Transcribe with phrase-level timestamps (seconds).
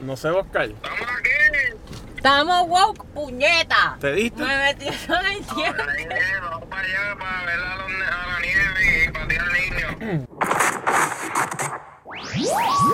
[0.00, 0.64] No sé, Oscar.
[0.70, 1.30] Estamos aquí.
[2.16, 3.96] Estamos woke, puñeta.
[4.00, 4.42] ¿Te diste?
[4.42, 5.82] Me metieron en tiempo.
[5.82, 6.08] Ahí, eh,
[6.42, 10.26] Vamos para allá para ver a, los ne- a la nieve y patear niños.
[12.04, 12.93] Run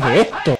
[0.00, 0.58] qué es esto?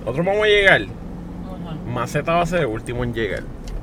[0.00, 0.80] Nosotros vamos a llegar.
[1.86, 3.42] Maceta va a ser el último en llegar.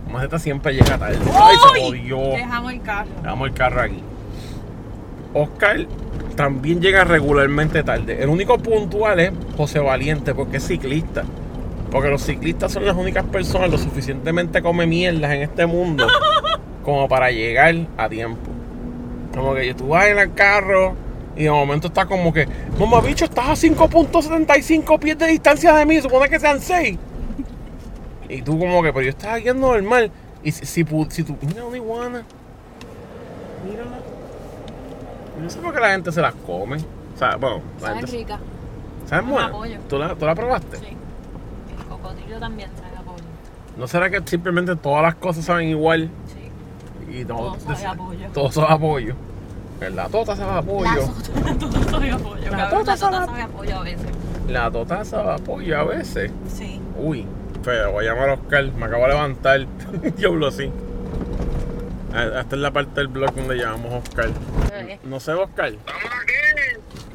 [0.09, 1.17] Maceta siempre llega tarde.
[1.33, 2.17] Ay, se jodió.
[2.17, 3.09] Dejamos el carro.
[3.21, 4.03] Dejamos el carro aquí.
[5.33, 5.87] Oscar
[6.35, 8.21] también llega regularmente tarde.
[8.21, 11.23] El único puntual es José Valiente, porque es ciclista.
[11.91, 16.07] Porque los ciclistas son las únicas personas lo suficientemente come mierdas en este mundo
[16.83, 18.51] como para llegar a tiempo.
[19.33, 20.95] Como que tú vas en el carro
[21.35, 22.47] y de momento está como que,
[22.79, 26.97] mamá bicho, estás a 5.75 pies de distancia de mí, supone que sean 6.
[28.29, 30.11] Y tú como que, pero yo estaba guiando normal.
[30.43, 32.23] Y si, si, si tú, mira una iguana,
[33.65, 33.97] mírala.
[35.41, 36.77] No sé por qué la gente se las come.
[36.77, 38.17] O sea, bueno, la Sabe gente...
[38.17, 38.39] rica.
[39.07, 39.79] ¿Sabes Con buena?
[39.89, 40.77] ¿Tú la, ¿Tú la probaste?
[40.77, 40.85] Sí.
[41.77, 43.23] El cocodrilo también sabe a pollo.
[43.77, 46.09] ¿No será que simplemente todas las cosas saben igual?
[46.27, 46.42] Sí.
[47.13, 48.27] Y Todo sabe a pollo.
[48.33, 49.15] Todo sabe a pollo.
[49.93, 51.11] La tota sabe a pollo.
[51.45, 52.51] La tota sabe a pollo.
[52.51, 54.07] La tota tota sabe a- sabe a pollo a veces.
[54.47, 56.31] La tota sabe a pollo a veces.
[56.47, 56.81] Sí.
[56.97, 57.25] Uy,
[57.63, 58.63] feo, voy a llamar a Oscar.
[58.71, 59.67] Me acabo de levantar.
[60.17, 60.71] Diablo así.
[62.13, 64.29] Ah, Esta es la parte del blog donde llamamos a Oscar.
[64.71, 64.99] Bebé.
[65.03, 65.67] No sé, Oscar.
[65.73, 66.33] Estamos aquí.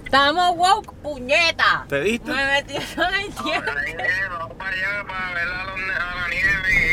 [0.05, 1.85] Estamos woke, puñeta.
[1.89, 2.31] ¿Te diste?
[2.33, 3.71] Me metieron en tiempo.
[3.87, 3.97] Eh,
[4.31, 6.88] Vamos para allá para ver a, la nieve.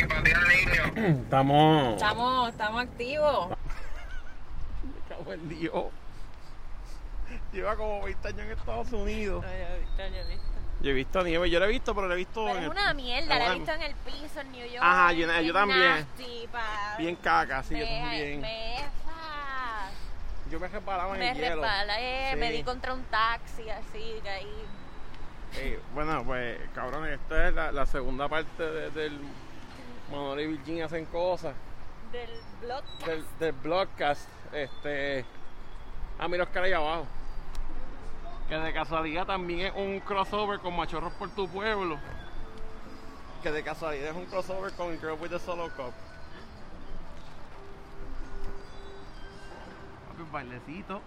[0.96, 1.94] Estamos.
[1.96, 3.50] Estamos, estamos activos.
[4.84, 5.86] Me cago en Dios.
[7.52, 9.44] Lleva como 20 años en Estados Unidos.
[10.82, 12.64] Yo he visto nieve, yo la he visto, pero la he visto Pero en es
[12.66, 14.84] el- una mierda, la he visto en el piso en New York.
[14.84, 16.08] Ajá, yo- yo bien también.
[16.98, 19.90] bien caca, sí, me, me, fa-
[20.52, 21.62] Yo me resbalaba en me el hielo.
[22.38, 22.58] me Sí.
[22.58, 24.48] di contra un taxi, así, caí.
[25.58, 29.20] Eh, bueno, pues, cabrón, esta es la, la segunda parte de- del
[30.12, 31.56] Manolo y Virginia hacen cosas.
[32.12, 32.30] Del
[32.62, 32.84] blog.
[33.06, 34.30] Del, del blogcast.
[34.54, 35.26] Este.
[36.20, 37.06] Ah, mira Oscar ahí abajo.
[38.48, 41.98] Que de casualidad también es un crossover con Machorros por tu pueblo.
[43.42, 45.94] Que de casualidad es un crossover con Girl with the Solo Cup.
[50.10, 51.02] Papi, bailecito.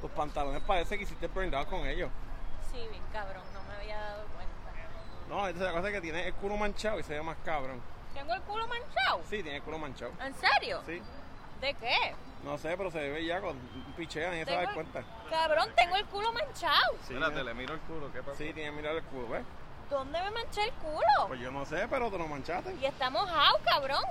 [0.00, 2.10] Tus pantalones parece que hiciste burn down con ellos.
[2.70, 4.54] Sí, bien cabrón, no me había dado cuenta.
[5.28, 7.80] No, esa es la cosa que tiene el culo manchado y se ve más cabrón.
[8.14, 9.20] ¿Tengo el culo manchado?
[9.28, 10.12] Sí, tiene el culo manchado.
[10.22, 10.82] ¿En serio?
[10.86, 11.02] Sí.
[11.60, 12.14] ¿De qué?
[12.44, 15.02] No sé, pero se ve ya con un pichea, ni se el- cuenta.
[15.30, 16.92] Cabrón, tengo el culo manchado.
[17.06, 18.36] Sí, Espérate, le miro el culo, ¿qué pasa?
[18.36, 19.44] Sí, tiene que mirar el culo, ¿ves?
[19.90, 21.28] ¿Dónde me manché el culo?
[21.28, 22.74] Pues yo no sé, pero te lo manchaste.
[22.74, 24.02] Y está mojado, cabrón.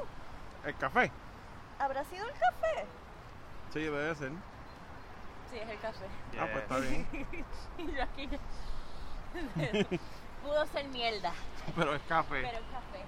[0.65, 1.11] ¿El café?
[1.79, 2.85] ¿Habrá sido el café?
[3.71, 4.31] Sí, debe ser.
[5.51, 6.05] Sí, es el café.
[6.39, 7.07] Ah, pues está bien.
[7.77, 8.29] Y yo aquí.
[10.43, 11.31] Pudo ser mierda,
[11.75, 12.41] pero es café.
[12.43, 13.03] pero el café.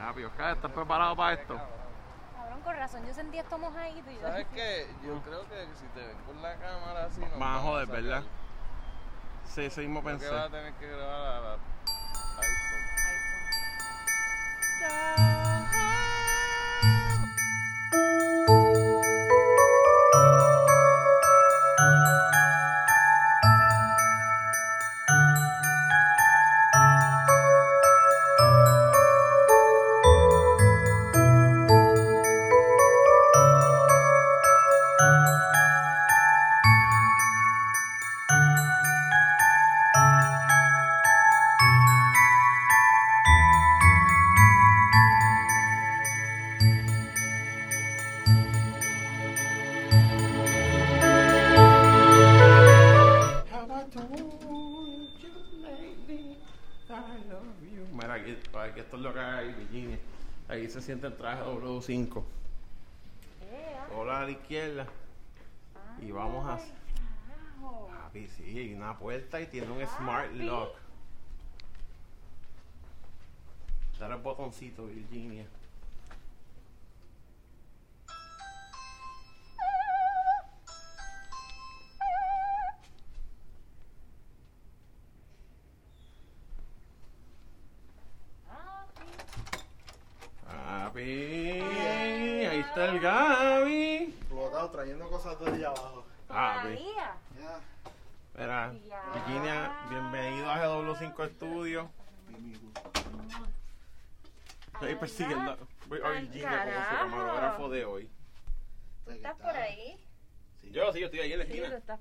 [0.00, 1.56] Ah, pero Oscar, ¿estás preparado para esto?
[2.34, 4.20] Cabrón, con razón, yo sentí esto mojadito y yo.
[4.22, 4.86] ¿Sabes qué?
[5.04, 7.86] Yo creo que si te ven con la cámara así, a van joder.
[7.88, 8.22] ¿verdad?
[9.44, 10.34] Sí, eso mismo Creo que pensé.
[10.34, 11.52] vas a tener que grabar a la
[14.82, 15.35] iPhone.
[58.16, 59.98] Aquí, aquí esto es lo que hay, Virginia.
[60.48, 62.22] Ahí se siente el traje W5.
[63.94, 64.86] Hola a la izquierda.
[66.00, 66.58] Y vamos a.
[67.88, 70.76] Papi, sí, hay una puerta y tiene un smart lock.
[73.98, 75.46] Dale el botoncito, Virginia.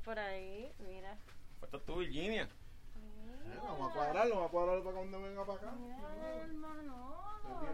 [0.05, 0.71] Por ahí.
[0.79, 1.17] Mira.
[1.63, 2.43] ¿Estás tú, Virginia?
[2.43, 5.71] Eh, Vamos a cuadrarlo, vamos a cuadrarlo para cuando venga para acá.
[5.71, 7.15] Mira, hermano.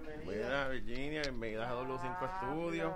[0.06, 0.48] Bienvenida.
[0.48, 2.96] Mira, Virginia, bienvenida a GW5 Studio.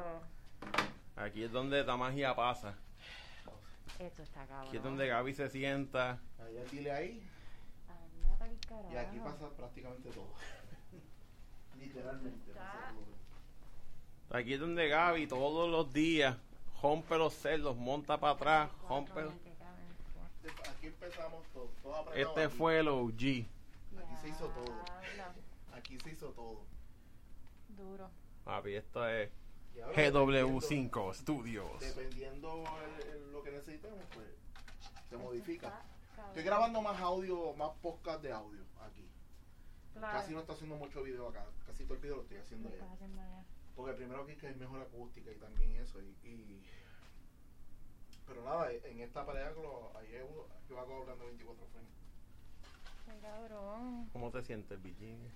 [1.18, 2.76] Aquí es donde la magia pasa.
[4.00, 4.68] Esto está cabrón.
[4.68, 6.20] Aquí es donde Gaby se sienta.
[6.40, 7.24] Allá dile ahí.
[8.92, 10.34] Y aquí pasa prácticamente todo.
[11.80, 12.52] Literalmente.
[12.54, 14.38] pasa todo.
[14.38, 16.38] Aquí es donde Gaby todos los días
[16.86, 19.22] rompe los cerdos, monta para atrás, rompe.
[20.70, 21.72] Aquí empezamos todo.
[22.14, 22.56] Este aquí.
[22.56, 23.10] fue el OG.
[23.10, 24.76] Aquí se hizo todo.
[25.74, 26.62] Aquí se hizo todo.
[27.70, 28.08] Duro.
[28.44, 29.32] Papi, esto es
[29.76, 31.80] Y ahora, dependiendo- GW5 Studios.
[31.80, 34.28] Dependiendo el- el- lo que necesitemos, pues
[35.10, 35.82] se modifica.
[36.28, 39.10] Estoy grabando más audio, más podcast de audio aquí.
[39.94, 40.20] Claro.
[40.20, 41.46] Casi no estoy haciendo mucho video acá.
[41.66, 43.44] Casi todo el video lo estoy haciendo ¿Qué allá.
[43.76, 46.00] Porque primero aquí que hay mejor acústica y también eso.
[46.02, 46.64] Y, y-
[48.28, 49.24] Pero nada, en esta
[50.18, 53.22] es uno que va hablando 24 frames.
[53.22, 54.10] Cabrón.
[54.14, 55.30] ¿Cómo te sientes, Virginia?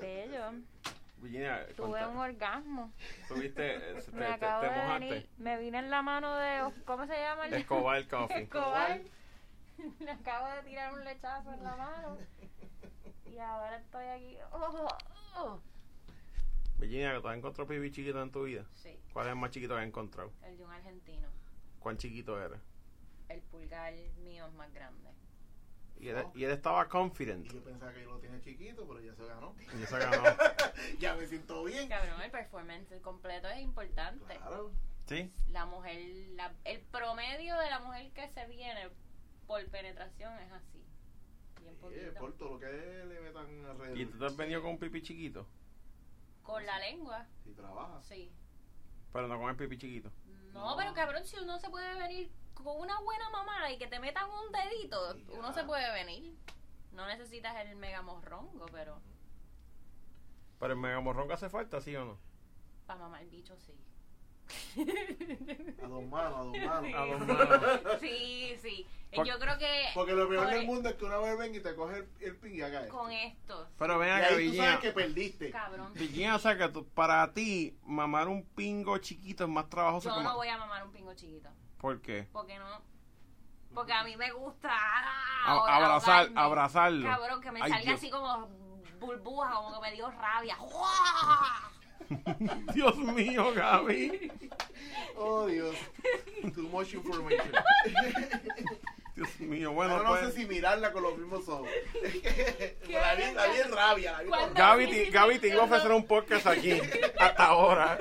[0.00, 0.52] Bello.
[1.18, 2.92] Virginia, Tuve un orgasmo.
[3.28, 3.78] ¿tuviste?
[3.78, 4.26] Te, te, te de
[4.70, 4.98] mojaste.
[5.06, 5.28] venir.
[5.38, 6.72] Me vine en la mano de.
[6.84, 8.42] ¿Cómo se llama el Escobar Coffee.
[8.42, 9.00] Escobar.
[10.00, 12.16] Me acabo de tirar un lechazo en la mano.
[13.26, 14.36] Y ahora estoy aquí.
[14.52, 14.88] Oh,
[15.36, 15.60] oh.
[16.80, 18.64] Virginia, ¿tú has encontrado pibi chiquito en tu vida?
[18.74, 20.32] Sí, ¿Cuál es el más chiquito que has encontrado?
[20.42, 21.28] el de un argentino.
[21.78, 22.58] ¿Cuán chiquito era?
[23.28, 23.92] El pulgar
[24.24, 25.10] mío es más grande.
[26.00, 27.44] Y él, y él estaba confident.
[27.46, 29.54] Y yo pensaba que yo lo tenía chiquito, pero ya se ganó.
[29.60, 30.22] Y se ganó.
[30.98, 31.88] ya me siento bien.
[31.90, 34.36] Cabrón, el performance completo es importante.
[34.36, 34.72] Claro.
[35.06, 35.30] ¿Sí?
[35.48, 35.98] La mujer,
[36.36, 38.88] la- el promedio de la mujer que se viene
[39.46, 40.82] por penetración es así.
[41.60, 43.98] Bien Eh, por todo lo que le metan alrededor.
[43.98, 45.46] ¿Y tú te has venido con un pipi chiquito?
[46.42, 48.04] Con la lengua, Si trabajas.
[48.06, 48.32] sí.
[49.12, 50.10] Pero no con el pipi chiquito.
[50.52, 50.76] No, No.
[50.76, 54.28] pero cabrón, si uno se puede venir con una buena mamá y que te metan
[54.30, 55.38] un dedito, ya.
[55.38, 56.36] uno se puede venir.
[56.92, 59.00] No necesitas el mega morrongo, pero
[60.58, 62.18] Pero el megamorrón que hace falta, ¿sí o no?
[62.86, 63.72] para mamar el bicho sí.
[65.82, 66.94] A dos manos, a dos manos.
[66.94, 68.00] A dos manos.
[68.00, 68.86] Sí, sí.
[69.14, 71.56] Por- Yo creo que Porque lo peor Por- del mundo es que una vez venga
[71.58, 72.96] y te coge el, el ping y haga esto.
[72.96, 74.64] con estos, Pero ven acá, tú Virginia.
[74.64, 75.50] sabes que perdiste.
[75.50, 80.10] cabrón, Virginia, o sea que tú- para ti, mamar un pingo chiquito es más trabajoso
[80.10, 81.48] yo que no voy a mamar un pingo chiquito.
[81.78, 82.28] ¿Por qué?
[82.32, 82.82] Porque no.
[83.74, 84.68] Porque a mí me gusta.
[84.70, 85.02] A-
[85.46, 86.40] ah, abrazar, ahogarme.
[86.40, 87.06] abrazarlo.
[87.08, 87.94] Cabrón, que me Ay, salga Dios.
[87.98, 88.46] así como
[89.00, 90.56] burbuja, como que me dio rabia.
[92.74, 94.32] Dios mío, Gaby.
[95.16, 95.76] Oh, Dios.
[96.54, 97.52] Too much information.
[99.14, 100.34] Dios mío, bueno, Ahora no pues.
[100.34, 101.68] sé si mirarla con los mismos ojos.
[102.88, 104.16] la vi, la vi en rabia.
[104.54, 106.80] Gaby, te, Gaby te iba a ofrecer un podcast aquí
[107.18, 107.98] hasta ahora.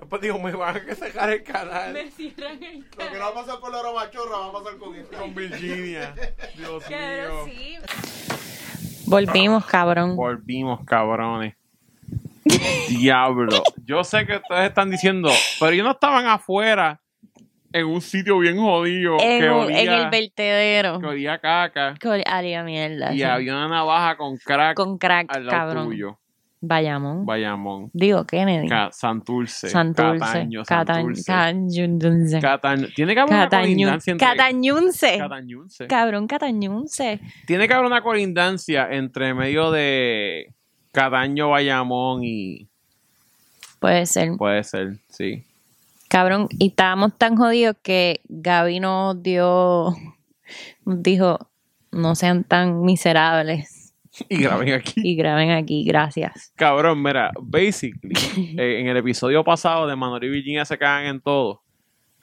[0.00, 3.28] Después digo, me van a cerrar el canal me cierran el Lo que no va
[3.28, 5.16] a pasar con la machorra va a pasar con esto.
[5.18, 6.14] con Virginia.
[6.56, 7.54] Dios Pero mío.
[7.56, 7.78] sí.
[9.06, 10.16] Volvimos, cabrón.
[10.16, 11.54] Volvimos, cabrones.
[12.88, 13.62] Diablo.
[13.84, 15.30] Yo sé que ustedes están diciendo,
[15.60, 17.00] pero ellos no estaban afuera
[17.72, 21.00] en un sitio bien jodido En, que, un- olía, en el vertedero.
[21.00, 22.08] que olía caca Que
[22.64, 23.12] mierda.
[23.12, 23.22] y sí.
[23.24, 25.84] había una navaja con crack Con crack, al lado cabrón.
[25.88, 26.18] tuyo.
[26.58, 27.26] Bayamón.
[27.26, 27.90] Bayamón.
[27.92, 28.66] Digo, Kennedy.
[28.66, 29.68] Ca- Santurce.
[29.68, 30.18] Santurce.
[30.18, 32.40] Cataño, Catañ- Santurce.
[32.40, 32.86] Cataño.
[32.96, 34.26] Tiene que haber una colindancia entre...
[34.26, 35.18] Catañunce.
[35.18, 35.86] Catañunce.
[35.86, 37.20] Cabrón, Catañunce.
[37.46, 40.54] Tiene que haber una colindancia entre medio de
[40.96, 42.68] Cataño, Bayamón y...
[43.80, 44.30] Puede ser.
[44.38, 45.44] Puede ser, sí.
[46.08, 49.94] Cabrón, y estábamos tan jodidos que Gaby nos dio,
[50.86, 51.50] nos dijo,
[51.92, 53.92] no sean tan miserables
[54.30, 55.02] Y graben aquí.
[55.04, 56.50] y graben aquí, gracias.
[56.56, 58.14] Cabrón, mira, basically,
[58.58, 61.60] eh, en el episodio pasado de Manolo y Virginia se cagan en todo.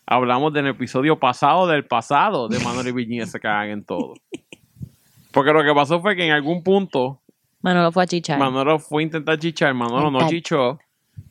[0.08, 4.16] Hablamos del episodio pasado del pasado de Manolo y Virginia se cagan en todo.
[5.32, 7.23] Porque lo que pasó fue que en algún punto
[7.64, 8.38] Manolo fue a chichar.
[8.38, 10.80] Manolo fue a intentar chichar, Manolo no chichó.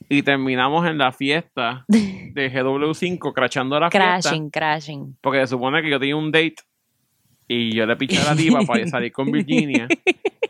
[0.08, 4.20] Y terminamos en la fiesta de GW5, crachando la fiesta.
[4.20, 5.18] crashing, crashing.
[5.20, 6.56] Porque se supone que yo tenía un date
[7.52, 9.88] y yo le piché a la tipa para salir con Virginia.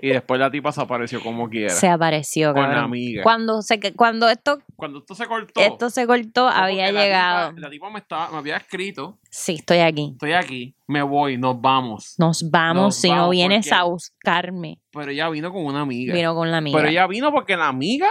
[0.01, 1.69] y después la tipa se apareció como quiera.
[1.71, 2.85] Se apareció, Con la cabrón.
[2.85, 3.23] amiga.
[3.23, 7.49] Cuando, se, cuando esto, Cuando esto se cortó, esto se cortó, había la llegado.
[7.51, 10.11] tipa- la tipa me, estaba, me había escrito: Sí, estoy aquí.
[10.13, 12.15] Estoy aquí, me voy, nos vamos.
[12.19, 14.81] Nos vamos Nos si no vienes porque- a buscarme.
[14.93, 16.15] Pero ella vino con una amiga.
[16.15, 16.77] Vino con la amiga.
[16.79, 18.09] Pero ella vino porque la amiga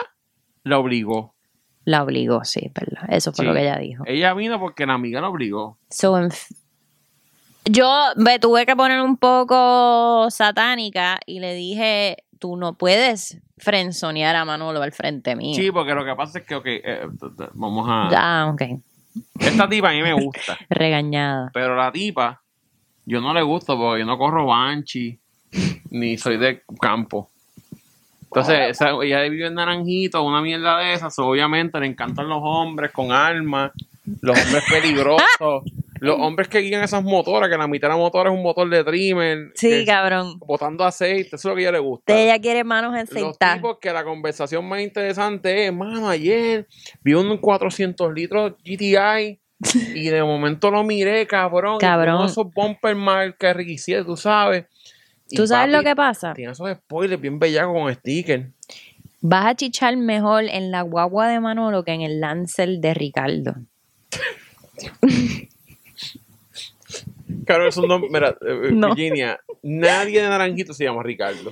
[0.63, 1.36] la obligó.
[1.83, 3.03] La obligó, sí, es verdad.
[3.10, 3.48] Eso fue Sí.
[3.48, 4.03] lo que ella dijo.
[4.05, 5.79] Ella vino porque la amiga la obligó.
[5.89, 6.53] So, en f-
[7.72, 14.36] yo me tuve que poner un poco satánica y le dije, tú no puedes frenzonear
[14.36, 15.56] a Manolo al frente mío.
[15.56, 17.08] Sí, porque lo que pasa es que, ok, eh,
[17.54, 18.10] vamos a...
[18.16, 18.62] Ah, ok.
[19.40, 21.51] Esta tipa a mí me gusta, Regañada.
[21.54, 22.42] pero la tipa,
[23.06, 25.18] yo no le gusto porque yo no corro banchi,
[25.90, 27.30] ni soy de campo.
[28.24, 32.92] Entonces, esa, ella vive en Naranjito, una mierda de esas, obviamente le encantan los hombres
[32.92, 33.72] con armas,
[34.22, 35.63] los hombres peligrosos,
[36.01, 38.67] los hombres que guían esas motoras, que la mitad de la motora es un motor
[38.70, 40.39] de trimmer, Sí, que- cabrón.
[40.39, 42.20] botando aceite, eso es lo que a ella le gusta.
[42.20, 43.58] Ella quiere manos Los enceitadas.
[43.58, 46.67] tipos que la conversación más interesante es, mano, ayer
[47.03, 49.39] vi un 400 litros GTI
[49.96, 51.75] y de momento lo miré, cabrón.
[51.75, 52.22] y Cabrón.
[52.25, 54.65] de esos bumper marca Ricky tú sabes.
[55.29, 56.34] Y ¿Tú sabes papi, lo que pasa?
[56.34, 58.50] Tiene esos spoilers bien bellacos con sticker.
[59.22, 63.53] Vas a chichar mejor en la guagua de Manolo que en el Lancer de Ricardo.
[67.46, 68.94] Claro, esos nombres, mira, eh, No.
[68.96, 71.52] Virginia, nadie de Naranjito se llama Ricardo.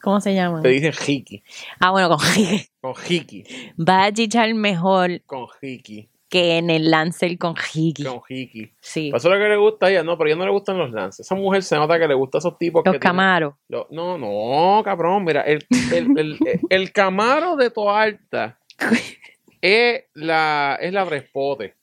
[0.00, 0.62] ¿Cómo se llama?
[0.62, 1.42] Te dicen Hiki,
[1.80, 2.66] Ah, bueno, con Jiki.
[2.80, 3.44] con Hiki,
[3.76, 8.04] Vas a chichar mejor con Hiki, que en el Lancer con Jiki.
[8.04, 8.70] con Hiki.
[8.80, 9.08] Sí.
[9.08, 10.78] Eso es lo que le gusta a ella, no, pero a ella no le gustan
[10.78, 11.26] los lances.
[11.26, 13.54] Esa mujer se nota que le gustan esos tipos Los que Camaros.
[13.68, 13.86] No,
[14.18, 16.38] no, cabrón, mira, el, el, el,
[16.70, 18.58] el- Camaro de Toalta
[19.60, 21.74] es la, es la Trespote.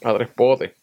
[0.00, 0.74] La Trespote.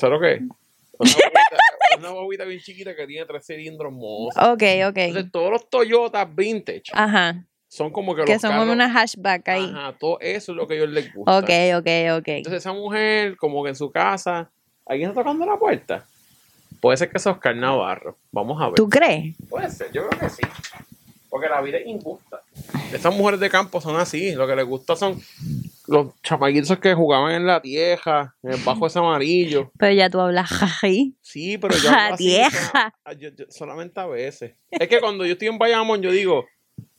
[0.00, 0.40] ¿Sabes lo que es?
[0.98, 4.42] Una bobita, una bobita bien chiquita que tiene tres cilindros mozos.
[4.42, 4.96] Ok, ok.
[4.96, 7.44] Entonces, todos los Toyotas vintage Ajá.
[7.68, 9.64] son como que Que los son como una hatchback ahí.
[9.74, 11.38] Ajá, todo eso es lo que a ellos les gusta.
[11.38, 12.28] Ok, ok, ok.
[12.28, 14.50] Entonces esa mujer, como que en su casa,
[14.86, 16.04] ¿alguien está tocando la puerta?
[16.80, 18.16] Puede ser que sea Oscar Navarro.
[18.32, 18.74] Vamos a ver.
[18.74, 19.34] ¿Tú crees?
[19.48, 20.42] Puede ser, yo creo que sí.
[21.28, 22.40] Porque la vida es injusta.
[22.92, 24.32] Estas mujeres de campo son así.
[24.34, 25.20] Lo que les gusta son
[25.90, 29.72] los chamaquitos que jugaban en la tierra, en el bajo ese amarillo.
[29.76, 31.16] Pero ya tú hablas jají.
[31.20, 32.94] Sí, pero yo hablo así, tierra.
[33.04, 34.54] so- yo- yo- solamente a veces.
[34.70, 36.46] Es que cuando yo estoy en Bayamón, yo digo,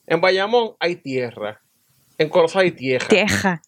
[0.06, 1.62] en Bayamón hay tierra.
[2.18, 3.08] En Colosa hay tierra.
[3.08, 3.62] Tieja.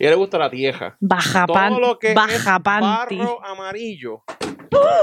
[0.00, 0.96] Y a ella le gusta la tierra.
[1.00, 1.80] Baja Todo pan.
[1.80, 4.22] lo que Baja es barro amarillo.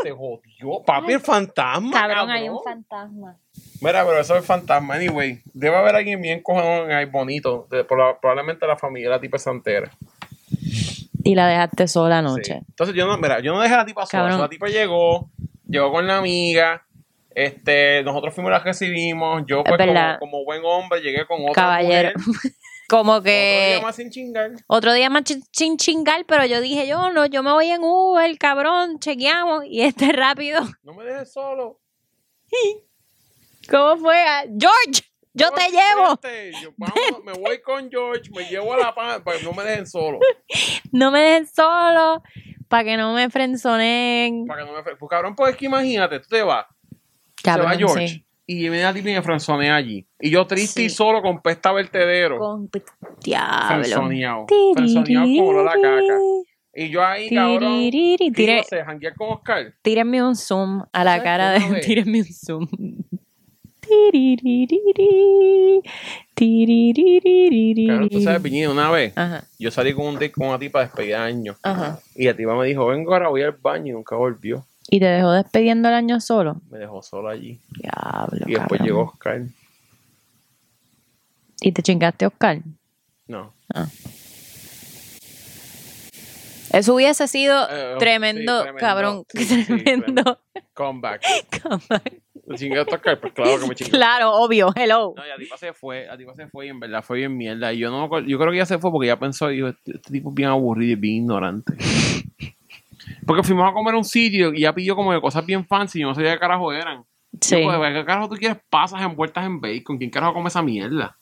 [0.03, 0.83] Se jodió.
[0.85, 1.91] Papi, el fantasma.
[1.91, 3.37] Cabrón, hay un fantasma.
[3.81, 4.95] Mira, pero eso es fantasma.
[4.95, 7.67] Anyway, debe haber alguien bien cojonón ahí bonito.
[7.69, 9.91] de- probablemente la familia de la tipa santera.
[11.23, 12.19] Y la dejaste sola Sí.
[12.25, 12.53] anoche.
[12.69, 14.23] Entonces yo no, mira, yo no dejé a la tipa sola.
[14.23, 14.41] Cabrón.
[14.41, 15.29] La tipa llegó,
[15.67, 16.85] llegó con la amiga.
[17.33, 19.43] Este, nosotros fuimos las que recibimos.
[19.45, 19.77] Yo, pues,
[20.19, 22.11] como, buen hombre, llegué con otra Caballero.
[22.25, 22.51] mujer.
[22.87, 24.51] Como Otro que día más sin chingar.
[24.67, 28.37] otro día más sin chingar, pero yo dije, yo no, yo me voy en Uber,
[28.37, 29.65] cabrón, chequeamos.
[29.65, 30.59] Y este rápido.
[30.83, 31.79] No me dejes solo.
[33.69, 34.15] ¿Cómo fue?
[34.17, 35.03] Ah, George,
[35.33, 36.19] yo te llevo.
[36.21, 36.51] vente.
[36.61, 39.63] Yo, vamos, me voy con George, me llevo a la paz, para que no me
[39.63, 40.19] dejen solo.
[40.91, 42.23] No me dejes solo
[42.69, 44.45] para que no me frenzoneen.
[44.45, 46.65] Para que no me Pues cabrón, pues es que imagínate, tú te vas,
[47.43, 48.25] Cabrón, se va George sí.
[48.47, 50.07] y viene a ti y me frenzonea allí.
[50.19, 52.39] Y yo triste y solo con pesta vertedero.
[52.39, 52.69] Con
[53.21, 53.67] diablo.
[53.67, 54.45] Frenzoneado.
[54.73, 56.17] Frenzoneado como olor a caca.
[56.77, 57.59] Y yo ahí, cabrón.
[57.79, 58.31] Tiririri.
[58.33, 58.63] ¿qué iba a
[58.97, 59.73] Tire- con Oscar?
[59.81, 61.79] Tírenme un zoom a la ¿Sabes cara de.
[61.85, 62.67] Tírenme un zoom.
[67.87, 70.79] Cabrón, tú sabes, Piñín, una vez Ajá, yo salí con, un date con una tipa
[70.79, 71.55] de despedida de año.
[71.63, 71.99] ajá.
[72.15, 74.65] Y la tipa me dijo, vengo ahora, voy al baño y nunca volvió.
[74.89, 76.61] ¿Y te dejó despidiendo el año solo?
[76.69, 77.59] Me dejó solo allí.
[77.81, 78.45] Diablo.
[78.45, 78.85] Y después cabrón.
[78.85, 79.41] llegó Oscar.
[81.61, 82.61] ¿Y te chingaste, Oscar?
[83.27, 83.53] No.
[86.75, 88.79] Eso hubiese sido Eh, tremendo, sí, tremendo.
[88.79, 89.23] cabrón.
[89.29, 90.39] Sí, sí, tremendo.
[90.73, 91.21] Comeback.
[91.61, 92.21] comeback.
[92.47, 93.19] ¿Me chingué a Oscar?
[93.19, 93.91] Pues claro que me chingué.
[93.91, 94.71] claro, obvio.
[94.75, 95.13] Hello.
[95.15, 97.71] No, y tipa se fue, tipa se fue y en verdad fue bien mierda.
[97.73, 99.67] Y yo no me acuerdo- yo creo que ella se fue porque ella pensó, dijo,
[99.69, 101.73] este, este tipo es bien aburrido y bien ignorante.
[103.25, 105.97] Porque fuimos a comer a un sitio y ella pidió como de cosas bien fancy
[105.99, 107.03] y yo no sabía qué carajo eran.
[107.41, 107.59] Sí.
[107.61, 109.97] Yo, pues, ¿qué carajo tú quieres pasas envueltas en bacon?
[109.97, 111.15] ¿Quién carajo come esa mierda?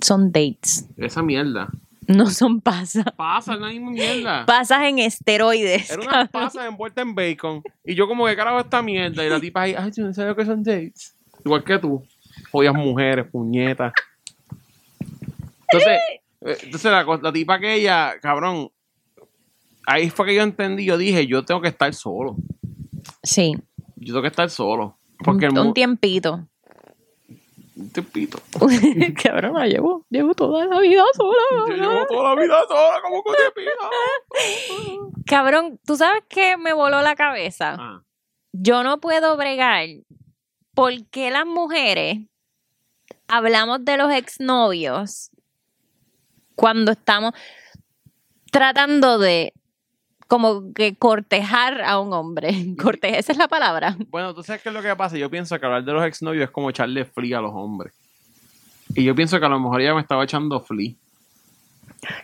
[0.00, 0.86] Son dates.
[0.96, 1.68] Esa mierda.
[2.10, 3.04] No son pasas.
[3.16, 4.44] Pasas, la misma mierda.
[4.46, 5.90] Pasas en esteroides.
[5.90, 6.28] Era una cabrón.
[6.32, 7.62] pasa envuelta en bacon.
[7.84, 9.24] Y yo como, ¿qué carajo es esta mierda?
[9.24, 11.14] Y la tipa ahí, ay, yo no lo que son dates.
[11.44, 12.02] Igual que tú.
[12.50, 13.92] Jodidas mujeres, puñetas.
[15.62, 16.00] Entonces,
[16.40, 18.70] eh, entonces la, la tipa que ella, cabrón,
[19.86, 22.36] ahí fue que yo entendí, yo dije, yo tengo que estar solo.
[23.22, 23.54] Sí.
[23.96, 24.96] Yo tengo que estar solo.
[25.22, 26.46] Porque el un, un tiempito.
[27.80, 28.38] Un tiempito.
[29.22, 31.42] cabrón, la llevo, llevo toda la vida sola.
[31.68, 35.24] Yo llevo toda la vida sola, como que un tiempito.
[35.26, 37.76] Cabrón, ¿tú sabes qué me voló la cabeza?
[37.78, 38.02] Ah,
[38.52, 39.86] Yo no puedo bregar
[40.74, 42.18] porque las mujeres
[43.28, 45.30] hablamos de los exnovios
[46.54, 47.32] cuando estamos
[48.50, 49.54] tratando de
[50.30, 52.50] como que cortejar a un hombre.
[52.80, 53.96] Cortejar, esa es la palabra.
[54.08, 55.18] Bueno, tú sabes qué es lo que pasa.
[55.18, 57.92] Yo pienso que hablar de los exnovios es como echarle fli a los hombres.
[58.94, 60.96] Y yo pienso que a lo mejor ella me estaba echando fli.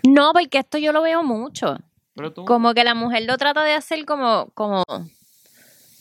[0.04, 1.76] No, porque esto yo lo veo mucho.
[2.14, 4.84] Pero tú, Como que la mujer lo trata de hacer como, como,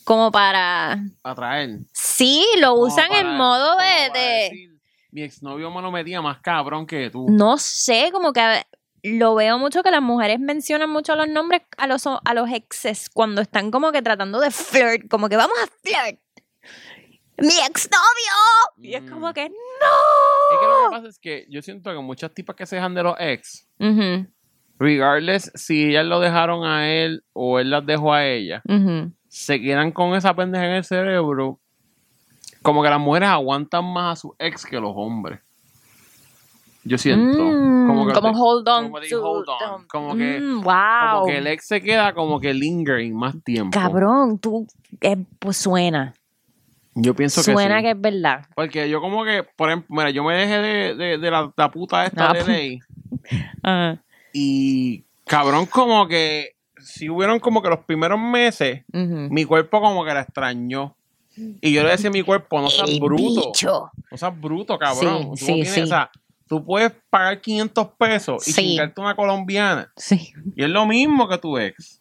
[0.04, 0.98] como para.
[1.24, 1.80] atraer.
[1.92, 4.70] Sí, lo usan en modo de, de- decir,
[5.10, 7.26] Mi exnovio me lo metía más cabrón que tú.
[7.28, 8.64] no sé, como que
[9.18, 13.08] lo veo mucho que las mujeres mencionan mucho los nombres a los a los exes
[13.10, 16.20] cuando están como que tratando de flirt, como que vamos a flirt.
[17.38, 17.98] Mi exnovio.
[18.78, 19.34] Y es como Mm.
[19.34, 19.50] que Es
[20.60, 20.90] que lo no.
[20.90, 23.68] que pasa es que yo siento que muchas tipas que se dejan de los ex,
[24.78, 28.62] regardless si ellas lo dejaron a él o él las dejó a ella,
[29.28, 31.60] se quedan con esa pendeja en el cerebro.
[32.62, 35.40] Como que las mujeres aguantan más a su ex que los hombres.
[36.86, 37.42] Yo siento.
[37.42, 41.26] Mm, como que como hold on como to hold on, como que- Mm, Como wow.
[41.26, 43.78] que el ex se queda como que lingering más tiempo.
[43.78, 44.66] Cabrón, tú
[45.00, 46.14] eh, pues suena.
[46.98, 47.84] Yo pienso que Suena sí.
[47.84, 48.46] que es verdad.
[48.54, 51.70] Porque yo como que, por ejemplo, mira, yo me dejé de, de, de la, la
[51.70, 52.78] puta esta Ah, de pu- ley.
[53.62, 54.02] Ajá.
[54.32, 60.12] Y cabrón, como que si hubieron como que los primeros meses, mi cuerpo como que
[60.14, 60.94] la extrañó.
[61.60, 63.24] Y yo le decía a mi cuerpo, no seas El bruto.
[63.24, 63.90] bicho.
[64.10, 65.18] No seas bruto, cabrón.
[65.22, 65.80] Sí, no sí, tienes- sí.
[65.82, 66.10] O sea,
[66.48, 68.62] tú puedes pagar 500 pesos y Sí.
[68.62, 69.90] chingarte una colombiana.
[69.96, 70.32] Sí.
[70.54, 72.00] Y es lo mismo que tu ex.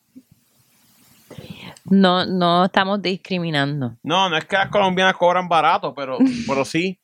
[1.85, 3.95] No, no estamos discriminando.
[4.03, 6.97] No, no es que las colombianas cobran barato, pero, pero sí.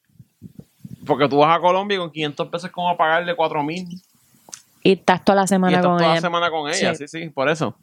[1.06, 3.88] Porque tú vas a Colombia y con 500 pesos como a pagarle 4 mil.
[4.84, 6.22] Y estás toda la Y semana estás con toda la ella.
[6.22, 7.08] semana con ella, sí.
[7.08, 7.20] Sí.
[7.24, 7.76] sí, por eso.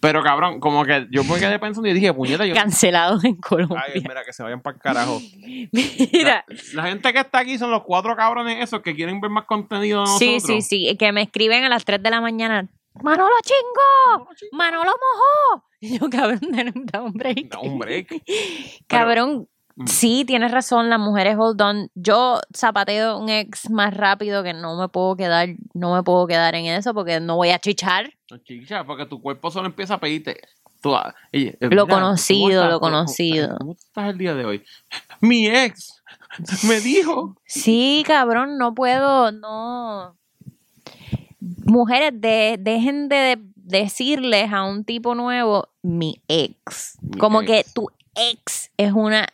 [0.00, 2.54] Pero cabrón, como que yo me quedé pensando y dije, puñeta, yo.
[2.54, 3.84] Cancelados en Colombia.
[3.86, 5.20] Ay, mira, que se vayan para el carajo.
[5.72, 6.44] Mira.
[6.72, 10.00] La gente que está aquí son los cuatro cabrones esos que quieren ver más contenido
[10.00, 10.42] de nosotros.
[10.42, 10.96] Sí, sí, sí.
[10.96, 12.66] Que me escriben a las 3 de la mañana.
[13.02, 14.28] Manolo chingó.
[14.52, 15.64] Manolo mojó.
[15.82, 16.40] Y yo, cabrón,
[16.92, 17.48] da un break.
[17.48, 18.22] Da un break.
[18.86, 19.48] Cabrón.
[19.86, 21.90] Sí, tienes razón, las mujeres hold on.
[21.94, 26.54] Yo zapateo un ex más rápido que no me puedo quedar, no me puedo quedar
[26.54, 28.12] en eso porque no voy a chichar.
[28.30, 30.40] No, chicha, porque tu cuerpo solo empieza a pedirte.
[30.80, 33.56] Tú, ah, eh, Lo mira, conocido, lo ¿Cómo- conocido.
[33.58, 34.64] ¿Cómo estás el día de hoy?
[35.20, 36.02] Mi ex
[36.66, 37.36] me dijo.
[37.44, 40.16] Sí, cabrón, no puedo, no.
[41.40, 46.98] Mujeres, de, dejen de decirles a un tipo nuevo mi ex.
[47.02, 49.26] Mi Como que tu ex es una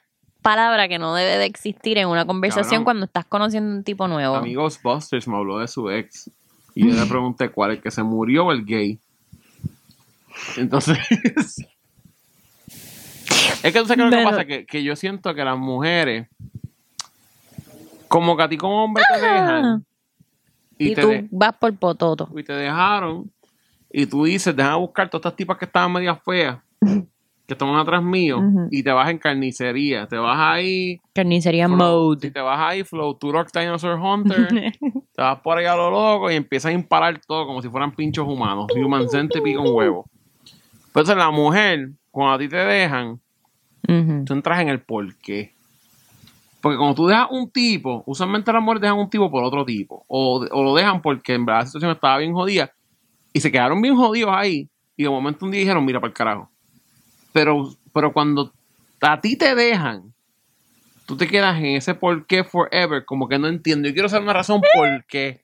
[0.46, 2.84] palabra que no debe de existir en una conversación Cabrón.
[2.84, 4.36] cuando estás conociendo un tipo nuevo.
[4.36, 6.30] Amigos Busters me habló de su ex.
[6.72, 9.00] Y yo le pregunté cuál, el que se murió o el gay.
[10.56, 10.98] Entonces.
[12.70, 15.58] es que tú sabes qué es lo que pasa, que, que yo siento que las
[15.58, 16.28] mujeres,
[18.06, 19.84] como que a ti como hombre te dejan.
[20.78, 22.30] Y, te tú de- vas por pototo.
[22.36, 23.32] y te dejaron.
[23.90, 26.58] Y tú dices, déjame buscar todas estas tipas que estaban medias feas.
[27.46, 28.40] Que estaban atrás mío.
[28.72, 30.06] Y te vas en carnicería.
[30.08, 31.00] Te vas ahí.
[31.14, 31.76] Carnicería Flow-
[32.08, 32.20] mode.
[32.26, 34.48] Si te vas ahí, Flow Turok Dinosaur Hunter.
[34.80, 37.92] te vas por ahí a lo loco y empiezas a imparar todo como si fueran
[37.94, 38.66] pinchos humanos.
[38.76, 40.06] Human centipede con huevo.
[40.88, 43.20] Entonces la mujer, cuando a ti te dejan,
[44.24, 45.52] tú entras en el por qué.
[46.60, 50.04] Porque cuando tú dejas un tipo, usualmente las mujeres dejan un tipo por otro tipo.
[50.08, 52.72] O, o lo dejan porque en verdad la situación estaba bien jodida.
[53.32, 54.68] Y se quedaron bien jodidos ahí.
[54.96, 56.50] Y de momento un día dijeron, mira para el carajo.
[57.36, 58.50] Pero, pero cuando
[59.02, 60.14] a ti te dejan,
[61.04, 63.04] tú te quedas en ese por qué forever.
[63.04, 63.86] Como que no entiendo.
[63.88, 65.42] Yo quiero saber una razón por qué.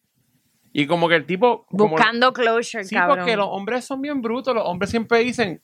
[0.73, 1.67] Y como que el tipo...
[1.67, 3.19] como- Buscando closure, Sí, cabrón.
[3.19, 4.55] porque los hombres son bien brutos.
[4.55, 5.61] Los hombres siempre dicen,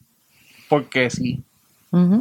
[0.69, 1.43] porque sí.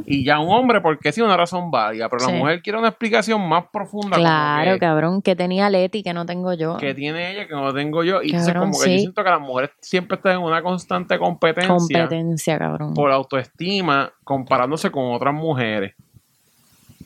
[0.06, 2.08] Y ya un hombre, porque sí, una razón válida.
[2.10, 2.32] Pero Sí.
[2.32, 4.15] la mujer quiere una explicación más profunda.
[4.15, 6.77] Claro, que, cabrón, que tenía Leti que no tengo yo.
[6.77, 8.21] que tiene ella que no tengo yo.
[8.21, 11.19] Y entonces, Cabrón, como que yo siento que las mujeres siempre están en una constante
[11.19, 12.93] competencia Competencia, cabrón.
[12.93, 15.93] por autoestima comparándose con otras mujeres.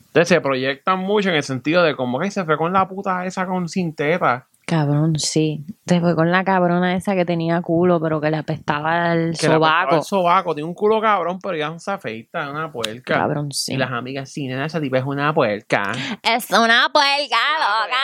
[0.08, 3.24] Entonces se proyectan mucho en el sentido de como que se fue con la puta
[3.26, 4.46] esa con sin teta.
[4.72, 5.66] Cabrón, sí.
[5.86, 9.48] Se fue con la cabrona esa que tenía culo, pero que le apestaba el Que
[9.48, 9.96] le sobaco.
[9.96, 13.12] El sobaco, tiene un culo cabrón, pero ya no se afeita, es una puerca.
[13.12, 13.74] Cabrón, sí.
[13.74, 15.92] Y las amigas, sí, nena, esa tipa es una puerca.
[16.22, 17.98] Es una puerca Una loca.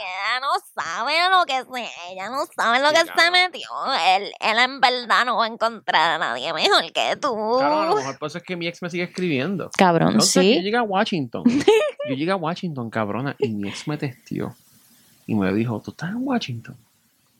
[0.00, 3.32] Ella no sabe lo que se, ella no sabe lo Sí, que se cabrón.
[3.32, 3.68] metió.
[4.16, 7.34] Él, él en verdad no va a encontrar a nadie mejor que tú.
[7.58, 9.70] Claro, a lo mejor por eso es que mi ex me sigue escribiendo.
[9.76, 10.62] Cabrón, Entonces, yo sí.
[10.62, 11.42] llegué a Washington.
[12.08, 14.54] Yo llegué a Washington, cabrona, y mi ex me testió.
[15.28, 16.76] Y me dijo, ¿tú estás en Washington?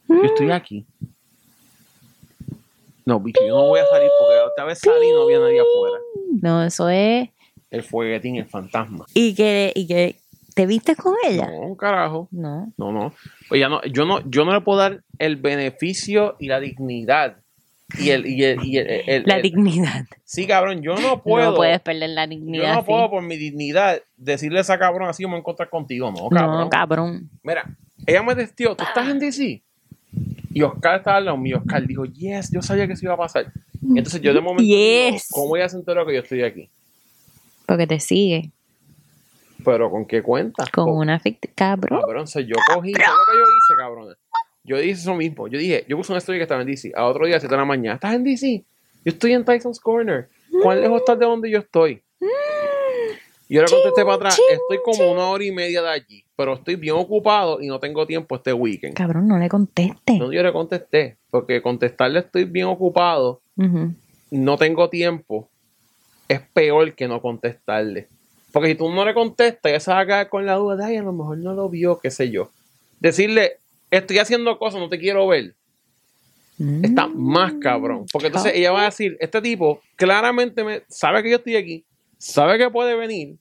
[0.06, 0.86] Yo estoy aquí.
[3.04, 5.60] No, bicho, yo no voy a salir porque otra vez salí y no había nadie
[5.60, 5.96] afuera.
[6.40, 7.28] No, eso es.
[7.70, 9.06] El fueguetín, el fantasma.
[9.14, 10.20] Y que, y que
[10.58, 11.48] ¿Te viste con ella?
[11.52, 12.26] No, carajo.
[12.32, 12.72] No.
[12.76, 13.12] No, no.
[13.48, 17.36] Pues ya no, yo no, yo no le puedo dar el beneficio y la dignidad.
[17.98, 20.04] Y el, y el, y el- el- La dignidad.
[20.24, 21.52] Sí, cabrón, yo no puedo.
[21.52, 22.74] no puedes perder la yo dignidad.
[22.74, 22.86] no sí.
[22.86, 26.10] puedo por mi dignidad decirle a esa cabrón así, me voy a encontrar contigo.
[26.10, 26.60] No, cabrón.
[26.60, 27.30] No, cabrón.
[27.42, 27.64] Mira,
[28.06, 29.62] ella me testió, ¿tú estás en DC?
[30.52, 31.58] Y Oscar estaba al lado mío.
[31.58, 33.50] Oscar dijo, yes, yo sabía que eso iba a pasar.
[33.82, 34.76] Entonces yo de momento digo,
[35.12, 35.28] Yes.
[35.30, 36.68] ¿cómo ella se enteró que yo estoy aquí?
[37.64, 38.50] Porque te sigue
[39.64, 40.64] Pero ¿con qué cuenta?
[40.72, 41.48] con Con- una ficti...
[41.48, 42.00] Cabrón.
[42.00, 44.16] Cabrón, o sea, yo cogí, ¿sabes lo que yo hice, cabrón?
[44.68, 45.48] Yo dije eso mismo.
[45.48, 46.92] Yo dije, yo puse una historia que estaba en DC.
[46.94, 48.62] Al otro día, a 7 de la mañana, ¿estás en DC?
[49.02, 50.28] Yo estoy en Tyson's Corner.
[50.62, 52.02] ¿Cuán lejos estás de donde yo estoy?
[53.48, 56.52] Y yo le contesté para atrás, estoy como una hora y media de allí, pero
[56.52, 58.94] estoy bien ocupado y no tengo tiempo este weekend.
[58.94, 60.18] Cabrón, no le conteste.
[60.18, 63.40] No, yo le contesté, porque contestarle estoy bien ocupado,
[64.30, 65.48] no tengo tiempo,
[66.28, 68.08] es peor que no contestarle.
[68.52, 70.84] Porque si tú no le contestas, ya se va a quedar con la duda de,
[70.84, 72.50] ay, a lo mejor no lo vio, qué sé yo.
[73.00, 73.56] Decirle,
[73.90, 75.54] estoy haciendo cosas, no te quiero ver,
[76.82, 78.06] está más cabrón.
[78.12, 81.84] Porque entonces ella va a decir, este tipo claramente me, sabe que yo estoy aquí,
[82.18, 83.36] sabe que puede venir,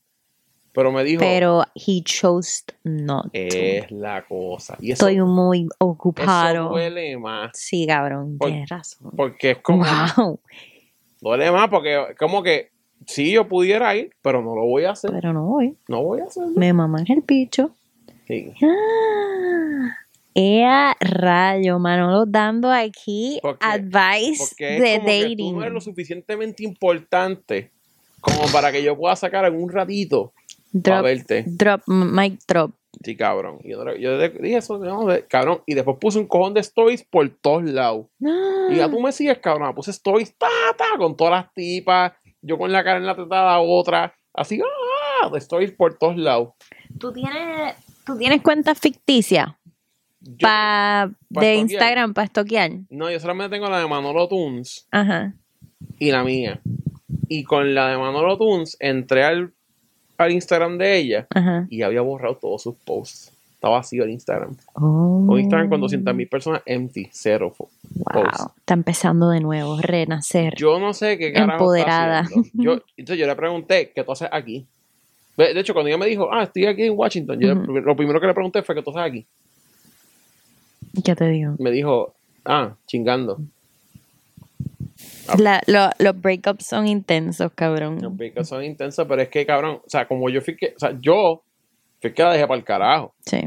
[0.73, 3.29] pero me dijo, Pero he chose not to.
[3.33, 4.77] es la cosa.
[4.79, 6.69] Y eso, Estoy muy eso ocupado.
[6.69, 7.51] duele más.
[7.57, 9.11] Sí, cabrón, Por- tienes razón.
[9.15, 9.83] Porque es como,
[10.15, 10.39] Wow,
[11.21, 12.69] duele más porque como que
[13.07, 15.09] sí yo pudiera ir, pero no lo voy a hacer.
[15.11, 15.75] pero no voy.
[15.87, 16.51] No voy a hacerlo.
[16.55, 17.71] Me maman el bicho.
[18.27, 18.53] Sí.
[18.61, 19.95] Ah,
[20.39, 25.55] ea rayo, Manolo dando aquí Porque- advice Porque es de como que tú dating.
[25.55, 27.71] no eres lo suficientemente importante
[28.21, 30.41] como para que yo pueda sacar algún ratito a
[30.73, 31.43] Drop, verte.
[31.47, 32.71] drop, mic drop.
[33.03, 33.59] Sí, cabrón.
[33.63, 35.61] Y Yo, yo dije eso, no, cabrón.
[35.65, 38.07] Y después puse un cojón de stories por todos lados.
[38.71, 39.73] Y ya tú me sigues, cabrón.
[39.75, 40.47] Puse stories, ta,
[40.77, 42.13] ta, con todas las tipas.
[42.41, 44.13] Yo con la cara en la teta de la otra.
[44.33, 44.59] Así,
[45.21, 46.49] ah, de stories por todos lados.
[46.99, 49.47] ¿Tú tienes, tú tienes cuentas ficticias
[50.21, 51.55] Yo- pa, pa de.
[51.55, 52.71] Instagram para estoquear?
[52.89, 55.33] No, yo solamente tengo la de Manolo Tunes Ajá.
[55.99, 56.59] y la mía.
[57.29, 59.51] Y con la de Manolo Tunes entré al,
[60.17, 61.67] al Instagram de ella Ajá.
[61.69, 63.31] y había borrado todos sus posts.
[63.55, 64.55] Está vacío el Instagram.
[64.73, 67.75] Oh, Un Instagram con 200 mil personas empty, cero posts.
[68.13, 68.51] Wow.
[68.57, 70.53] Está empezando de nuevo, renacer.
[70.55, 72.21] Yo no sé qué carajo Empoderada.
[72.21, 72.35] está.
[72.53, 74.65] Yo, entonces yo le pregunté, ¿qué tú haces aquí?
[75.35, 78.19] De hecho, cuando ella me dijo, ah, estoy aquí en Washington, yo le- lo primero
[78.21, 79.25] que le pregunté fue, ¿qué tú haces aquí?
[81.03, 81.55] ¿Qué te digo?
[81.59, 82.13] Me dijo,
[82.45, 83.39] ah, chingando.
[85.37, 87.99] La- lo- los breakups son intensos, cabrón.
[88.01, 90.79] Los breakups son intensos, pero es que, cabrón, o sea, como yo fui que, o
[90.79, 91.43] sea, yo
[92.01, 93.13] fui que la dejé para el carajo.
[93.25, 93.39] Sí.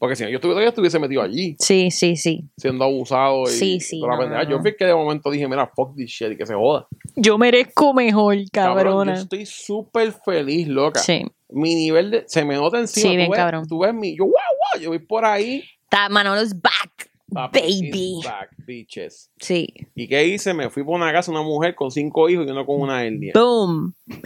[0.00, 2.44] Porque si no, yo estuviera, yo estuviese metido allí, Sí, sí, sí.
[2.56, 4.44] siendo abusado y Sí, sí, toda la no, pendeja.
[4.44, 6.86] no, Yo fui que de momento dije, mira, fuck this shit y que se joda.
[7.16, 9.14] Yo merezco mejor, Cabrón, cabrona.
[9.16, 11.00] yo estoy súper feliz, loca.
[11.00, 11.24] Sí.
[11.50, 13.10] Mi nivel de, se me nota encima.
[13.10, 13.66] Sí, bien ves- cabrón.
[13.66, 15.64] Tú ves mi, yo, wow, wow, yo voy por ahí.
[15.90, 18.20] Está Manolo's back, Papi, baby.
[18.22, 19.30] back, bitches.
[19.40, 19.66] Sí.
[19.94, 20.52] ¿Y qué hice?
[20.52, 23.32] Me fui por una casa, una mujer con cinco hijos y uno con una hernia.
[23.34, 23.94] Boom.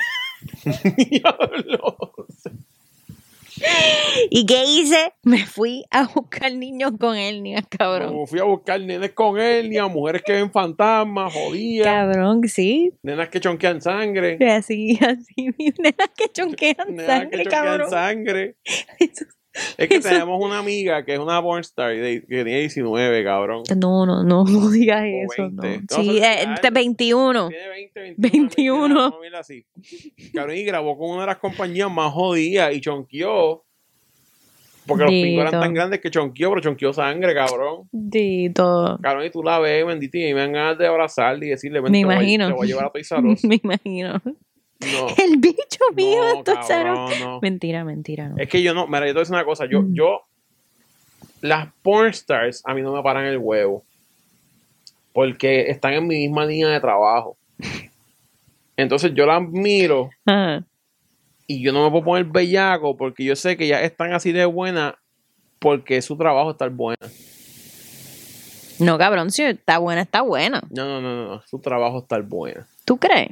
[4.31, 5.12] ¿Y qué hice?
[5.22, 8.09] Me fui a buscar niños con hernias, cabrón.
[8.09, 12.92] Como fui a buscar nenes con hernia, mujeres que ven fantasmas, jodidas, Cabrón, sí.
[13.03, 15.55] nenas que chonquean sangre, Así, así.
[15.79, 17.90] Nenas que chonquean nenas que sangre, chonquean cabrón.
[17.90, 18.57] sangre.
[18.98, 19.27] Eso-
[19.77, 23.62] Es que Eso- tenemos una amiga que es una pornstar que tiene 19, cabrón.
[23.77, 25.49] No, no, no, no digas eso.
[25.51, 25.62] No.
[25.62, 25.95] 20.
[25.95, 26.62] Sí, eh, reales.
[26.62, 27.49] de 21.
[27.49, 28.49] Tiene 20, 21.
[28.49, 28.85] 21.
[28.87, 29.67] una familia así.
[30.33, 33.65] Cabrón, y grabó con una de las compañías más jodidas y chonqueó.
[34.85, 35.61] Porque los pingos eran Dito.
[35.61, 37.88] tan grandes que chonqueó, pero chonqueó sangre, cabrón.
[37.93, 38.99] Dito.
[39.01, 41.87] Cabrón, y tú la ves, bendita, y me dan ganas de abrazarle y decirle, Me
[41.87, 42.49] te voy- imagino.
[42.49, 43.45] Te voy a llevar a Us.
[43.45, 44.21] Me imagino.
[44.92, 46.66] No, El bicho mío, no, entonces.
[46.68, 47.40] cabrón, no.
[47.40, 48.37] Mentira, mentira, no.
[48.38, 49.95] Es que yo no, mira, yo te voy a decir una cosa, yo, Mm.
[49.95, 50.21] yo,
[51.40, 53.83] las pornstars a mí no me paran el huevo.
[55.12, 57.37] Porque están en mi misma línea de trabajo.
[58.77, 60.64] Entonces yo las miro Ajá.
[61.47, 64.47] y yo no me puedo poner bellaco porque yo sé que ya están así de
[64.47, 64.97] buena
[65.59, 66.97] porque su trabajo está buena.
[68.79, 70.62] No, cabrón, si está buena, está buena.
[70.71, 72.66] No, no, no, no, su trabajo está buena.
[72.85, 73.29] ¿Tú crees?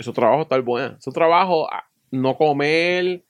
[0.00, 0.96] Su trabajo está buena.
[1.00, 3.22] Su trabajo, ah, no comer,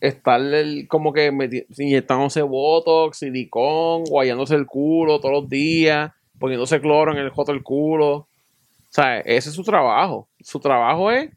[0.00, 1.32] estar el- como que
[1.76, 7.62] inyectándose botox, silicón, guayándose el culo todos los días, poniéndose cloro en el joto del
[7.62, 8.12] culo.
[8.16, 8.26] O
[8.90, 10.28] sea, ese es su trabajo.
[10.40, 11.30] Su trabajo es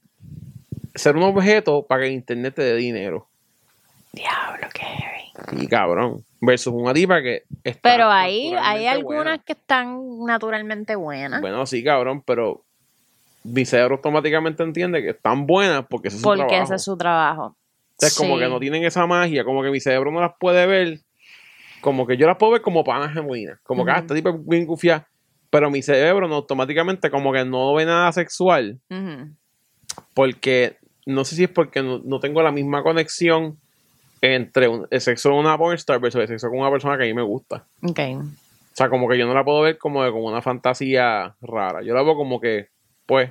[0.95, 3.27] ser un objeto para que el internet te dé dinero.
[4.13, 5.63] Diablo, heavy.
[5.63, 6.23] Y cabrón.
[6.41, 9.37] Versus una tipa que está Pero ahí hay algunas buena.
[9.39, 11.39] que están naturalmente buenas.
[11.41, 12.63] Bueno, sí, cabrón, pero
[13.43, 16.63] mi cerebro automáticamente entiende que están buenas porque ese es su porque trabajo.
[16.63, 17.55] ese es su trabajo.
[17.93, 18.41] Entonces, como Sí.
[18.43, 20.99] que no tienen esa magia, como que mi cerebro no las puede ver.
[21.81, 23.59] Como que yo las puedo ver como panas genuinas.
[23.63, 24.01] Como que ah, Ujú.
[24.03, 25.07] esta tipa es bien gufia.
[25.49, 28.79] Pero mi cerebro no automáticamente como que no ve nada sexual.
[30.13, 33.57] Porque no sé si es porque no, no tengo la misma conexión
[34.21, 37.07] entre un- el sexo de una pornstar versus el sexo con una persona que a
[37.07, 37.65] mí me gusta.
[37.83, 37.99] Ok.
[37.99, 41.81] O sea, como que yo no la puedo ver como, de- como una fantasía rara.
[41.83, 42.67] Yo la veo como que,
[43.05, 43.29] pues,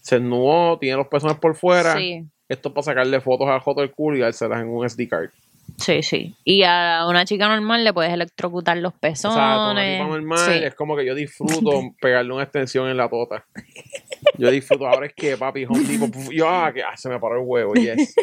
[0.00, 1.96] se desnudó, tiene los pezones por fuera.
[1.96, 5.08] Sí, Esto es para sacarle fotos a Joto del culo y dárselas en un SD
[5.08, 5.30] card.
[5.78, 6.34] sí, sí.
[6.44, 9.36] Y a una chica normal le puedes electrocutar los O sea, pezones.
[9.36, 10.64] una tipa normal Sí.
[10.64, 13.46] es como que yo disfruto pegarle una extensión en la tota.
[14.36, 14.86] Yo disfruto.
[14.86, 17.46] Ahora es que, papi, Home Depot, puf, yo, ah, que ah, se me paró el
[17.46, 18.14] huevo, yes.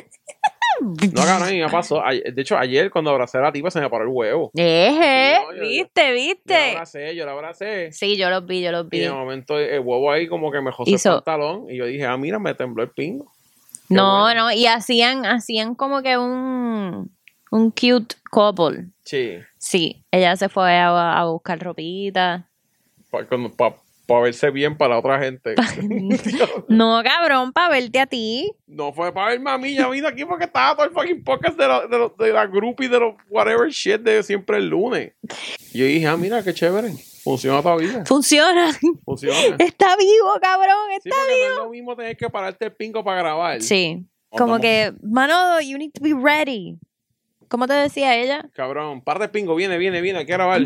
[0.80, 2.04] No, cabrón, mí me pasó.
[2.06, 4.52] Ayer- De hecho, ayer cuando abracé a la tipa se me paró el huevo.
[4.56, 6.72] Eje, No, yo- yo- ¿Viste, Yo la viste?
[6.72, 7.92] abracé, yo la abracé.
[7.92, 9.00] Sí, yo los vi, yo los Y vi.
[9.00, 11.66] de momento el huevo ahí como que me josé el Hizo- pantalón.
[11.70, 13.32] Y yo dije, ah, mira, me tembló el pingo.
[13.88, 14.46] Qué No, bueno.
[14.46, 17.12] no, y hacían, hacían como que un,
[17.52, 18.86] un cute couple.
[19.04, 19.38] Sí.
[19.58, 22.48] Sí, ella se fue a, a buscar ropita.
[23.10, 23.26] Para
[24.08, 25.56] verse bien para la otra gente.
[26.68, 28.52] No, cabrón, para verte a ti.
[28.68, 31.58] no fue para verme a mí, ya vine aquí porque estaba todo el fucking podcast
[31.58, 34.68] de la, de, los- de la group y de los whatever shit de siempre el
[34.70, 35.14] lunes.
[35.74, 36.92] Y yo dije, ah, mira, qué chévere.
[37.24, 38.04] Funciona todavía.
[38.06, 38.72] Funciona.
[39.06, 39.56] Funciona.
[39.60, 40.76] Está vivo, cabrón.
[41.04, 43.62] Sí, Está porque no es lo mismo tener que pararte el pingo para grabar.
[43.62, 44.06] Sí.
[44.30, 46.78] Como- que, mano, you need to be ready.
[47.52, 48.50] ¿Cómo te decía ella?
[48.54, 50.62] Cabrón, parte el pingo, viene, viene, viene, hay que grabar.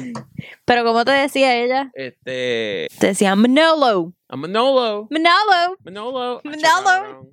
[0.65, 1.89] Pero ¿cómo te decía ella?
[1.95, 2.85] Este.
[2.99, 4.13] Te decía Manolo.
[4.27, 5.07] A Manolo.
[5.09, 5.77] Manolo.
[5.83, 6.41] Manolo.
[6.43, 7.31] Manolo.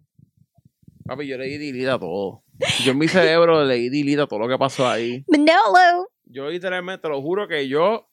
[1.04, 2.42] Papi, yo leí delete a todo.
[2.82, 5.22] Yo en mi cerebro leí delete a todo lo que pasó ahí.
[5.28, 6.08] Manolo.
[6.24, 8.08] Yo literalmente te lo juro que yo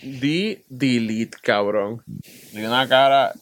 [0.00, 2.02] di delete, cabrón.
[2.54, 3.34] Di una cara.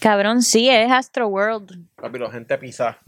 [0.00, 1.84] Cabrón, sí, es Astro World.
[1.96, 2.98] Papi, la gente pisa.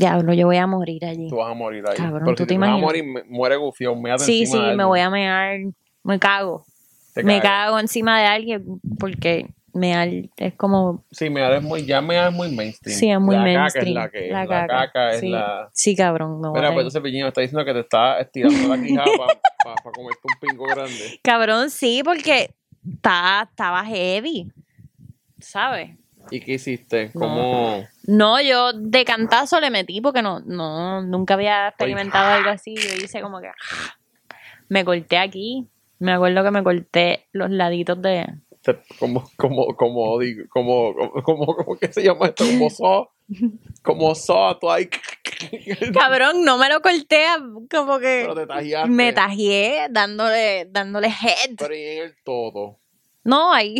[0.00, 1.28] Diablo, yo voy a morir allí.
[1.28, 1.94] Tú vas a morir ahí.
[1.94, 4.00] Cabrón, Pero ¿tú si te te vas a morir, me- muere gufión.
[4.00, 5.60] Me Sí, sí, me voy a mear.
[6.02, 6.64] Me cago.
[7.16, 8.64] me cago encima de alguien
[8.98, 10.08] porque mear
[10.38, 11.04] es como.
[11.10, 12.98] Sí, me es muy, ya me es muy mainstream.
[12.98, 13.94] Sí, es muy la mainstream.
[13.94, 14.28] Caca es la que.
[14.32, 15.28] La La, caca, caca, es sí.
[15.28, 15.68] la.
[15.74, 16.40] Sí, cabrón.
[16.40, 19.06] Me a Mira, pues entonces Piñín me está diciendo que te está estirando la quijada
[19.62, 21.20] para comerte un pingo grande.
[21.22, 22.54] Cabrón, sí, porque
[22.94, 24.50] estaba heavy.
[25.40, 25.90] ¿Sabes?
[26.30, 27.10] ¿Y qué hiciste?
[27.12, 27.84] ¿Cómo?
[28.04, 32.74] No, yo de cantazo le metí porque no, no, nunca había experimentado algo así.
[32.76, 33.50] Yo hice como que
[34.68, 35.66] me corté aquí.
[35.98, 38.26] Me acuerdo que me corté los laditos de.
[38.98, 42.44] Como, como, como, digo, como, como, como, como que se llama esto?
[42.44, 43.10] Como so,
[43.82, 44.88] como so, tú ahí.
[45.94, 47.24] Cabrón, no me lo corté,
[47.70, 48.90] como que Pero te tajiaste.
[48.90, 51.56] me tajié dándole, dándole head.
[51.56, 52.78] Pero y en el todo.
[53.22, 53.74] No, ahí.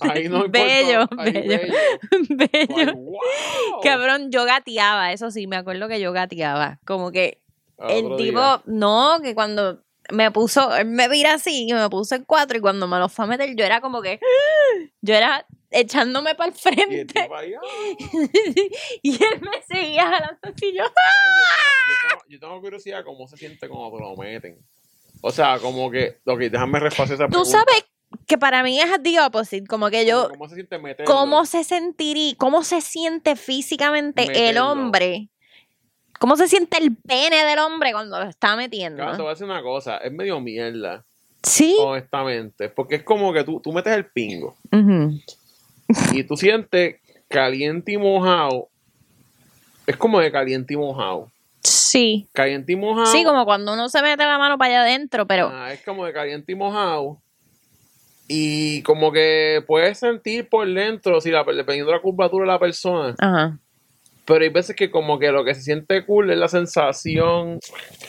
[0.00, 0.50] Ahí no importa.
[0.50, 1.74] bello, ahí bello,
[2.10, 2.94] Tú bello.
[2.96, 3.80] wow.
[3.82, 6.78] Cabrón, yo gateaba, eso sí, me acuerdo que yo gateaba.
[6.84, 7.40] Como que
[7.78, 8.62] Al el tipo, día.
[8.66, 12.60] no, que cuando me puso, él me vira así y me puso en cuatro y
[12.60, 14.20] cuando me lo fue a meter yo era como que,
[15.02, 16.56] yo era echándome para el
[16.88, 17.42] Y el frente ah.
[19.02, 23.68] y él me seguía jalando así yo, Yo tengo, yo tengo curiosidad cómo se siente
[23.68, 24.58] cuando te lo meten.
[25.20, 27.50] O sea, como que, ok, déjame refasar esa tú pregunta.
[27.58, 27.84] sabes
[28.26, 31.12] que para mí es the opposite, como que yo, ¿Cómo se siente meterlo?
[31.12, 35.28] cómo se sentiría, cómo se siente físicamente el hombre,
[36.18, 38.96] cómo se siente el pene del hombre cuando lo está metiendo.
[39.02, 41.04] Claro, te voy a decir una cosa, es medio mierda,
[41.42, 41.76] Sí.
[41.80, 44.56] honestamente, porque es como que tú, tú metes el pingo
[46.12, 46.96] y tú sientes
[47.28, 48.68] caliente y mojado,
[49.86, 51.30] es como de caliente y mojado.
[51.62, 52.26] Sí.
[52.32, 53.06] Caliente y mojado.
[53.06, 56.04] Sí, como cuando uno se mete la mano para allá adentro, pero Ah, es como
[56.04, 57.18] de caliente y mojado.
[58.28, 62.58] Y como que puedes sentir por dentro, si la, dependiendo de la curvatura de la
[62.58, 63.58] persona, ajá.
[64.28, 67.60] Pero hay veces que como que lo que se siente cool es la sensación,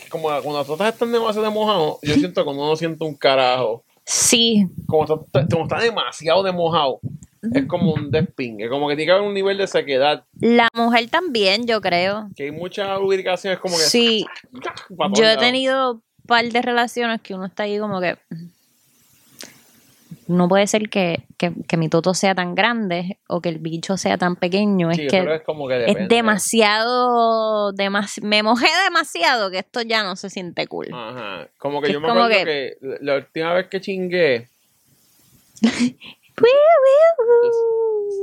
[0.09, 3.15] como cuando las totas están demasiado de mojado, yo siento que uno no siente un
[3.15, 3.85] carajo.
[4.05, 4.67] Sí.
[4.85, 6.99] Como está, como está demasiado de mojado,
[7.53, 11.09] es como un despingue, como que tiene que haber un nivel de sequedad, La mujer
[11.09, 12.27] también, yo creo.
[12.35, 13.83] que hay mucha lubricación, es como que...
[13.83, 14.25] Sí.
[15.15, 18.17] Yo he tenido un par de relaciones que uno está ahí como que
[20.29, 23.97] no puede ser que, que, que mi toto sea tan grande o que el bicho
[23.97, 24.93] sea tan pequeño.
[24.93, 26.15] Sí, es que es como que es depende.
[26.15, 30.87] demasiado, demas- me mojé demasiado que esto ya no se siente cool.
[30.93, 34.47] Ajá, como que yo me acuerdo que- la última vez que chingué,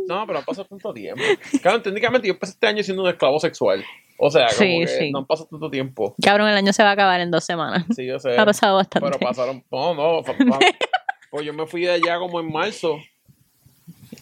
[0.08, 1.22] no, pero ha pasado tanto tiempo.
[1.62, 3.84] Claro, técnicamente yo empecé este año siendo un esclavo sexual.
[4.18, 5.10] O sea, como Sí, que sí.
[5.10, 6.14] no pasado tanto tiempo.
[6.22, 7.84] Cabrón, el año se va a acabar en dos semanas.
[7.94, 8.38] Sí, yo sé.
[8.38, 9.06] Ha pasado bastante.
[9.10, 9.62] Pero pasaron.
[9.70, 10.22] No, no.
[11.36, 12.98] pues yo me fui de allá como en marzo.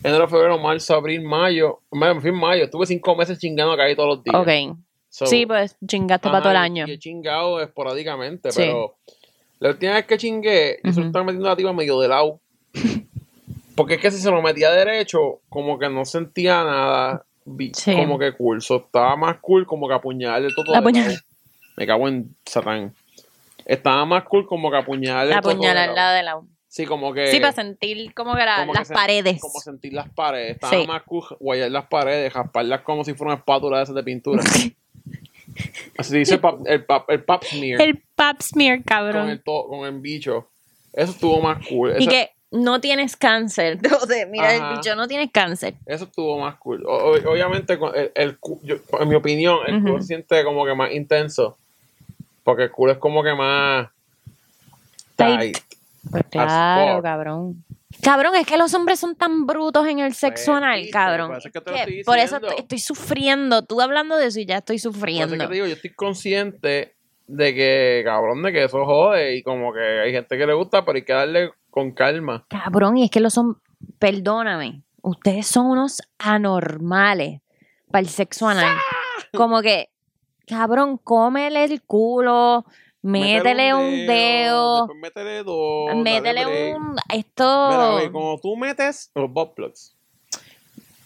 [0.03, 1.81] Enero, febrero, marzo, abril, mayo.
[1.90, 2.64] Me fui en mayo.
[2.64, 4.37] Estuve cinco meses chingando acá ahí todos los días.
[4.37, 4.79] Ok.
[5.09, 6.87] So, sí, pues chingaste para todo el año.
[6.88, 8.62] Y he chingado esporádicamente, Sí.
[8.62, 8.96] pero
[9.61, 11.09] la última vez que chingué, yo se lo Ujú.
[11.11, 12.40] estaba metiendo la tipa medio de lado.
[13.77, 17.24] Porque es que si se lo metía derecho, como que no sentía nada.
[17.46, 17.94] vi- Sí.
[17.94, 18.62] Como que cool.
[18.62, 21.11] So, estaba más cool como que apuñalarle todo de Apuñalar.
[21.11, 21.22] lado.
[21.77, 22.94] Me cago en Satán.
[23.66, 26.46] Estaba más cool como que apuñalarle La todo de puñalada lado.
[26.74, 27.28] Sí, como que.
[27.28, 29.40] Sí, para sentir como que la- como las paredes.
[29.40, 30.54] Como sentir las paredes.
[30.56, 30.84] Estaba Sí.
[30.88, 34.42] más cool guayar las paredes, rasparlas como si fuera una espátula de esas de pintura.
[35.96, 37.80] Así dice el pap, el pap, el pap smear.
[37.80, 39.42] El pap smear, con el, cabrón.
[39.44, 40.48] to- con el bicho.
[40.92, 41.94] Eso estuvo más cool.
[41.96, 43.78] Y que no tienes cáncer.
[44.08, 44.70] Sea, mira, Ajá.
[44.72, 45.74] el bicho no tienes cáncer.
[45.87, 46.84] eso estuvo más cool.
[46.87, 50.74] O- obviamente, con el, el yo- en mi opinión, el culo se siente como que
[50.74, 51.56] más intenso.
[52.42, 53.88] Porque el culo es como que más
[55.14, 55.38] Tight.
[55.38, 55.58] tight.
[56.11, 57.03] Pues claro, fuck.
[57.05, 57.64] cabrón.
[58.03, 61.29] Cabrón, es que los hombres son tan brutos en el sexo Pues, anal, viste, cabrón.
[61.29, 62.49] por eso es que te lo Que estoy por eso diciendo.
[62.49, 63.62] estoy, estoy sufriendo.
[63.64, 65.37] Tú hablando de eso y ya estoy sufriendo.
[65.38, 69.73] que te digo, yo estoy consciente de que, cabrón, de que eso jode y como
[69.73, 72.45] que hay gente que le gusta, pero hay que darle con calma.
[72.49, 73.61] Cabrón, y es que los son.
[73.99, 74.83] Perdóname.
[75.03, 77.40] Ustedes son unos anormales
[77.90, 78.77] para el sexo anal.
[79.35, 79.90] Como que,
[80.47, 82.64] cabrón, cómele el culo,
[83.05, 85.95] métele un dedo, métele dos.
[85.97, 86.90] métele un.
[86.90, 87.97] Mira, Esto.
[87.97, 89.95] ve, cuando tú metes los butt plugs.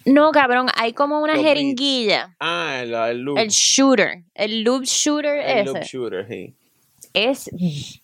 [0.04, 2.34] No, cabrón, hay como una Los jeringuilla.
[2.40, 3.36] Ah, el, el loop.
[3.38, 4.22] El shooter.
[4.34, 5.86] El loop shooter El loop ese.
[5.86, 6.54] shooter, sí.
[7.14, 7.50] Es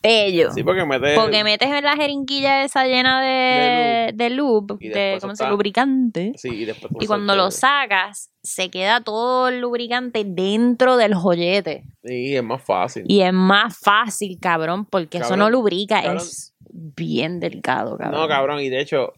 [0.02, 0.52] bello.
[0.52, 1.14] Sí, porque mete.
[1.14, 5.18] Porque metes en la jeringuilla esa llena de, de lube, de.
[5.48, 6.32] Lubricante.
[6.36, 11.84] Sí, y después Y cuando lo sacas, se queda todo el lubricante dentro del joyete.
[12.04, 13.04] Sí, es más fácil.
[13.08, 16.18] Y es más fácil, cabrón, porque eso no lubrica, cabrón.
[16.18, 18.20] es bien delicado, cabrón.
[18.20, 19.12] No, cabrón, y de hecho,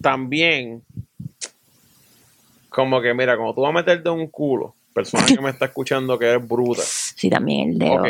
[0.00, 0.82] también,
[2.68, 6.18] como que, mira, cuando tú vas a meterte un culo, persona que me está escuchando
[6.18, 6.82] que es bruta,
[7.16, 8.02] Sí, también el dedo.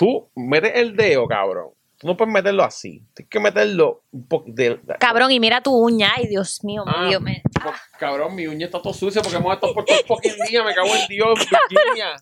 [0.00, 4.80] Tú metes el dedo, cabrón, tú no puedes meterlo así, tienes que meterlo un poquito.
[4.98, 7.42] Cabrón, y mira tu uña, ay, Dios mío, Ah, Dios mío.
[7.98, 10.74] Cabrón, mi uña está todo sucia porque hemos estado por todo el fucking día, me
[10.74, 11.38] cago en Dios,
[11.70, 12.16] Virginia.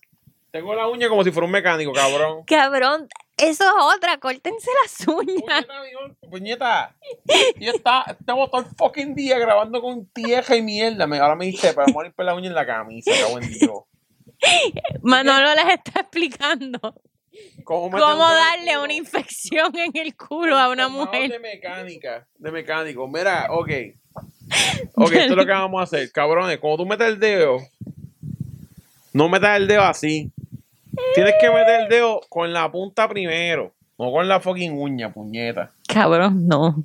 [0.51, 2.43] Tengo la uña como si fuera un mecánico, cabrón.
[2.47, 5.65] Cabrón, eso es otra, córtense las uñas.
[5.65, 6.97] Puñeta, amigo, puñeta.
[7.61, 11.07] Y está, estamos todo el fucking día grabando con tierra y mierda.
[11.07, 13.85] Me, ahora me dice, para morir por la uña en la camisa, cago en Dios.
[15.03, 16.81] Manolo les está explicando
[17.65, 21.31] ¿Cómo, darle una infección en el culo a una mujer.
[21.31, 23.07] De mecánica, de mecánico.
[23.09, 23.71] Mira, ok.
[24.95, 26.11] Ok, esto es lo que vamos a hacer.
[26.11, 27.59] Cabrones, cuando tú metes el dedo,
[29.13, 30.33] no metas el dedo así.
[31.15, 33.73] Tienes que meter el dedo con la punta primero.
[33.99, 35.73] No con la fucking uña, puñeta.
[35.87, 36.85] Cabrón, no.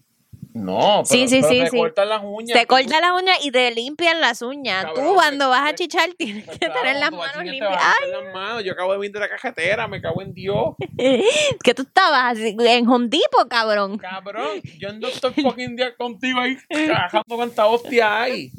[0.53, 1.77] No, pero, Sí, sí, pero sí, te sí.
[1.77, 2.59] cortan las uñas.
[2.59, 4.85] Te cortan las uñas y te limpian las uñas.
[4.85, 7.81] Cabrón, Tú cuando vas a me- chichar tienes que claro, tener las tú manos limpias.
[8.01, 8.63] Ay, las manos.
[8.63, 10.75] Yo acabo de venir de la cajetera, me cago en Dios.
[11.63, 13.97] que tú estabas en Hondipo, cabrón.
[13.97, 18.51] Cabrón, yo ando todo el fucking día contigo ahí, cagando cuánta hostia hay.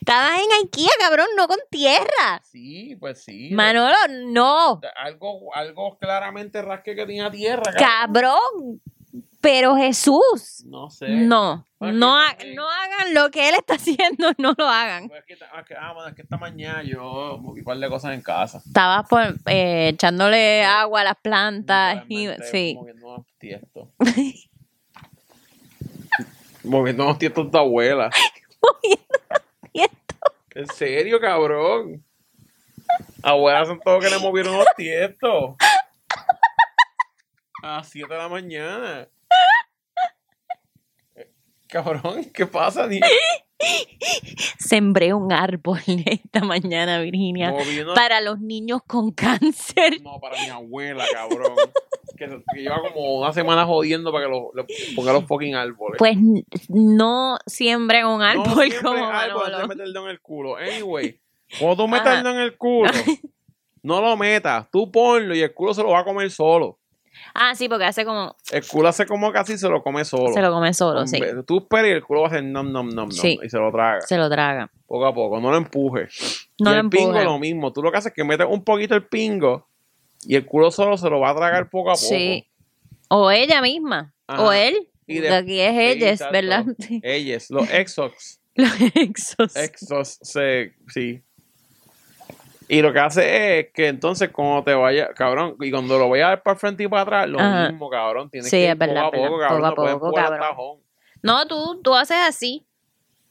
[0.00, 2.40] Estabas en Ikea, cabrón, no con tierra.
[2.44, 3.50] Sí, pues sí.
[3.52, 4.80] Manolo, no.
[4.96, 7.84] Algo, algo claramente rasque que tenía tierra, cabrón.
[7.86, 8.82] Cabrón.
[9.46, 11.06] Pero Jesús, No sé.
[11.08, 11.64] no.
[11.78, 15.06] Pues No, ha- no hagan lo que él está haciendo, no lo hagan.
[15.08, 17.78] Pues es que, ah, que- ah, bueno, es que esta mañana yo moví un par
[17.78, 18.58] de cosas en casa.
[18.58, 22.02] Estabas por, eh, echándole agua a las plantas.
[22.08, 22.74] Y, sí.
[22.76, 23.88] Moviendo unos tiestos.
[26.64, 28.10] moviendo unos tiestos de tu abuela.
[29.72, 30.32] tiestos.
[30.56, 32.04] ¿En serio, cabrón?
[33.22, 35.54] Abuela son todos que le movieron los tiestos.
[37.62, 39.08] A las 7 de la mañana.
[41.76, 42.86] Cabrón, ¿qué pasa?
[42.86, 43.00] Ni-
[44.58, 47.54] Sembré un árbol esta mañana, Virginia.
[47.94, 50.00] Para los niños con cáncer.
[50.02, 51.54] No, para mi abuela, cabrón.
[52.16, 54.52] Que, que lleva como una semana jodiendo para que lo,
[54.94, 55.98] ponga los fucking árboles.
[55.98, 56.16] Pues
[56.70, 59.68] no siembren un no, árbol siempre como árbol de Manolo.
[59.68, 60.56] meter el dedo en el culo.
[60.56, 61.20] Anyway,
[61.60, 62.90] cuando tú en el culo,
[63.82, 64.70] no lo metas.
[64.70, 66.78] Tú ponlo y el culo se lo va a comer solo.
[67.34, 68.34] Ah, sí, porque hace como.
[68.50, 70.32] El culo hace como casi se lo come solo.
[70.32, 71.20] Se lo come solo, sí.
[71.46, 73.10] Tú esperas y el culo va a hacer nom, nom, nom, nom.
[73.10, 73.38] Sí.
[73.42, 74.00] Y se lo traga.
[74.02, 74.70] Se lo traga.
[74.86, 75.40] Poco a poco.
[75.40, 76.48] No lo empujes.
[76.58, 77.24] No y lo el pingo empuje.
[77.24, 77.72] lo mismo.
[77.72, 79.68] Tú lo que haces es que metes un poquito el pingo
[80.24, 82.06] y el culo solo se lo va a tragar poco a poco.
[82.06, 82.46] Sí.
[83.08, 84.14] O ella misma.
[84.26, 84.42] Ajá.
[84.42, 84.88] O él.
[85.06, 86.22] Y de- aquí es ellas.
[86.32, 86.64] ¿verdad?
[87.02, 88.40] Ellos, los exox.
[88.56, 89.54] Los exos.
[89.54, 91.22] Exos, se, sí.
[92.68, 96.40] Y lo que hace es que entonces cuando te vaya, cabrón, y cuando lo vayas
[96.40, 97.68] para el frente y para atrás, lo Ajá.
[97.70, 98.28] mismo, cabrón.
[98.30, 99.70] Tienes Sí, que ir verdad, poco a poco, cabrón.
[99.74, 100.40] Poco a no poco, al cabrón.
[100.40, 100.78] tajón.
[101.22, 102.66] No, tú, tú haces así.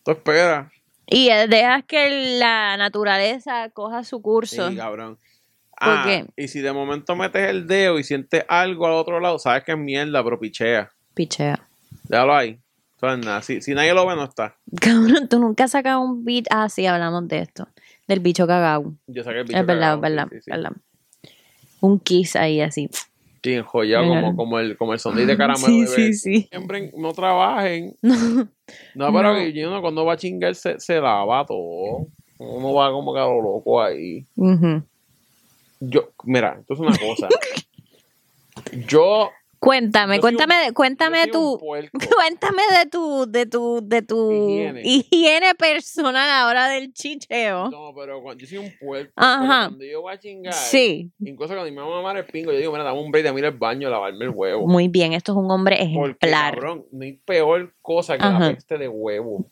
[0.04, 0.72] Tú esperas.
[1.08, 4.70] Y eh, dejas que la naturaleza coja su curso.
[4.70, 5.18] Sí, cabrón.
[5.78, 9.38] Ah, Porque, y si de momento metes el dedo y sientes algo al otro lado,
[9.40, 10.92] sabes que es mierda, pero pichea.
[11.14, 11.60] pichea.
[12.04, 12.60] Déjalo ahí.
[12.96, 13.42] Eso es nada.
[13.42, 14.56] Si, si nadie lo ve, no está.
[14.80, 16.46] Cabrón, tú nunca has sacado un beat.
[16.50, 17.68] Ah, sí, hablamos de esto.
[18.08, 18.94] Del bicho cagao.
[19.08, 20.52] Yo saqué el bicho Es verdad, cagado, es verdad, sí, sí, sí.
[20.52, 20.72] verdad.
[21.82, 22.90] Un kiss ahí así.
[23.44, 24.22] Sí, enjollado Mira.
[24.22, 25.68] como, como el, como el sonido de caramelo.
[25.68, 25.96] Sí, bebé.
[25.96, 26.48] sí, sí.
[26.50, 27.96] Siempre no trabajen.
[28.96, 29.36] No, pero No.
[29.40, 32.08] que yo no, cuando va a chingar se, se lava todo.
[32.40, 34.26] Uno va como que a lo loco ahí.
[35.80, 37.30] Yo, mira, esto es una cosa.
[38.88, 39.30] Yo.
[39.66, 41.58] Cuéntame, Yo cuéntame, un- cuéntame tu,
[42.16, 44.82] cuéntame de tu, de tu, de tu Higiene.
[44.84, 47.70] higiene personal a la hora del chicheo.
[47.72, 49.12] No, pero cuando, yo soy un puerco.
[49.16, 49.70] Ajá.
[49.70, 50.54] Cuando yo voy a chingar.
[50.54, 53.40] Sí, Incluso cuando mi mamá mamar el pingo, yo digo, mira, dame un break de
[53.40, 54.68] ir al baño a lavarme el huevo.
[54.68, 55.92] muy bien, esto es un hombre Porque,
[56.28, 56.54] ejemplar.
[56.54, 58.40] cabrón, no hay peor cosa que Ajá.
[58.40, 59.46] la peste de huevo.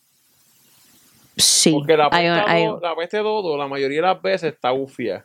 [1.35, 4.53] Sí, Porque la peste, hay- do- la peste de dodo, la mayoría de las veces
[4.53, 5.23] está ufia.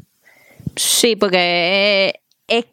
[0.75, 2.67] sí, porque es,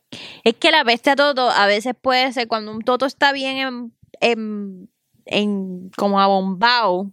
[0.43, 3.57] es que la peste a toto a veces puede ser cuando un toto está bien
[3.57, 4.89] en, en,
[5.25, 7.11] en como abombado,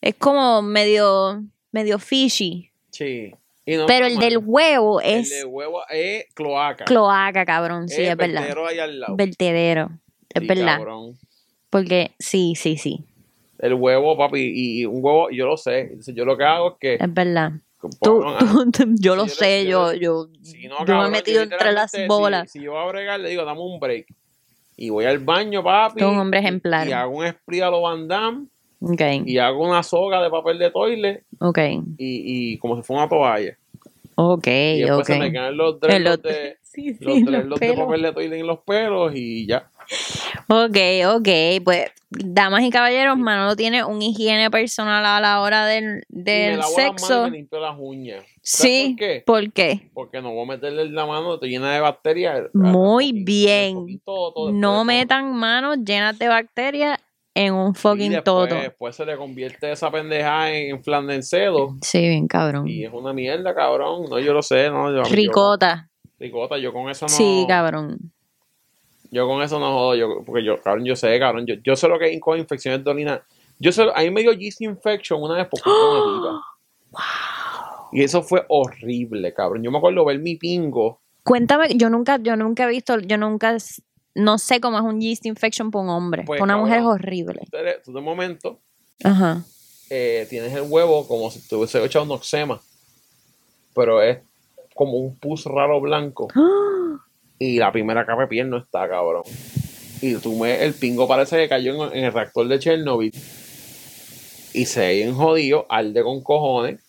[0.00, 2.70] es como medio, medio fishy.
[2.90, 3.32] Sí.
[3.66, 6.86] Y no Pero el del huevo El es de huevo es cloaca.
[6.86, 8.40] cloaca, cabrón, sí, es, verdad.
[8.40, 9.16] vertedero ahí al lado.
[9.16, 9.90] Vertedero,
[10.30, 10.76] es Sí, verdad.
[10.78, 11.18] cabrón.
[11.68, 13.04] Porque sí, sí, sí,
[13.58, 15.92] El huevo, papi, y, y un huevo, yo lo sé.
[16.14, 16.94] Yo lo que hago es que.
[16.94, 17.52] es verdad.
[18.00, 18.22] Tú,
[18.98, 22.50] yo lo sé, yo yo, si no, yo me he metido entre las bolas.
[22.50, 24.06] Si, si yo voy a bregar, le digo, dame un break.
[24.76, 26.00] Y voy al baño, papi.
[26.00, 26.88] Tú un hombre ejemplar.
[26.88, 28.46] Y hago un spray a lo Van Damme,
[28.82, 31.24] Ok, Y hago una soga de papel de toilet.
[31.38, 31.58] ok,
[31.98, 33.58] Y, y como si fuera una toalla.
[34.14, 35.06] ok, Y después ok.
[35.06, 38.40] se me caen los dreadlocks los- de, sí, sí, los los de papel de toilet
[38.40, 39.70] en los pelos y ya.
[40.48, 40.76] Ok,
[41.16, 41.28] ok,
[41.64, 46.22] pues damas y caballeros, Manolo tiene un higiene personal a la hora del, y me
[46.24, 47.26] del lavo las manos sexo.
[47.26, 48.24] y me limpio las uñas.
[48.42, 49.22] ¿Sabes Sí, por qué?
[49.26, 49.90] ¿por qué?
[49.94, 52.42] Porque no voy a meterle la mano, estoy llena de bacterias.
[52.52, 53.76] Muy bien.
[53.76, 54.84] No todo.
[54.84, 56.98] metan manos llenas de bacterias
[57.34, 58.54] en un Y fucking después, toto.
[58.56, 61.76] después se le convierte esa pendeja en, en flan de encedo.
[61.82, 62.66] Sí, bien cabrón.
[62.66, 64.06] Y es una mierda, cabrón.
[64.10, 64.92] No, yo lo sé, no.
[64.92, 65.88] Yo, Ricota.
[66.02, 67.08] Yo, ricota, yo con eso no.
[67.10, 68.12] Sí, cabrón.
[69.10, 71.88] Yo con eso no jodo, yo, porque yo, cabrón, yo sé, cabrón, yo, yo sé
[71.88, 73.22] lo que es con infecciones de orina.
[73.58, 76.40] Yo sé, a mí me dio yeast infection una vez por culpa de una tipa.
[77.92, 79.64] Y eso fue horrible, cabrón.
[79.64, 81.00] Yo me acuerdo ver mi pingo.
[81.24, 83.56] Cuéntame, yo nunca, yo nunca he visto, yo nunca,
[84.14, 86.22] no sé cómo es un yeast infection por un hombre.
[86.24, 87.40] Pues, por una mujer es horrible.
[87.50, 88.60] Tú, eres- tú de momento
[89.02, 89.42] Ajá.
[89.90, 92.60] eh, tienes el huevo como si te hubiese echado un oxema.
[93.74, 94.18] Pero es
[94.74, 96.28] como un pus raro blanco.
[97.42, 99.22] Y la primera capa de piel no está, cabrón.
[100.02, 103.12] Y tú me, el pingo parece que cayó en, en el reactor de Chernobyl.
[104.52, 106.80] Y se ve bien jodido, arde con cojones.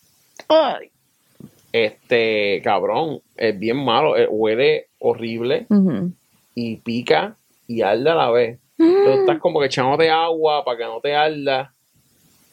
[1.72, 5.66] Este, cabrón, es bien malo, eh, huele horrible
[6.54, 7.36] y pica
[7.66, 8.58] y arde a la vez.
[8.76, 11.72] Tú estás como que echándote agua para que no te arda.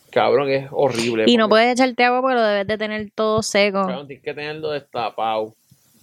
[0.10, 1.26] Cabrón, es horrible.
[1.28, 3.82] Y no puedes echarte agua porque lo debes de tener todo seco.
[3.82, 5.54] Cabrón, tienes que tenerlo destapado.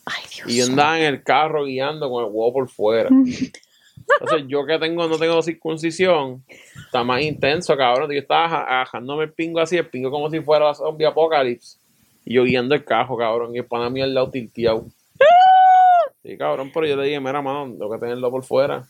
[0.06, 0.48] Ay, Dios.
[0.50, 3.08] Y yo andaba en el carro guiando con el huevo por fuera.
[3.10, 6.44] Entonces, yo que tengo, no tengo circuncisión,
[6.84, 8.10] está más intenso, cabrón.
[8.12, 11.78] Yo estaba ajajándome el pingo así, el pingo como si fuera zombie apocalypse.
[12.24, 13.54] Y yo guiando el carro, cabrón.
[13.54, 14.86] Y el pana mío al lado tilteado.
[16.22, 18.84] Sí, cabrón, pero yo le dije, mira, mano, tengo que tenerlo por fuera.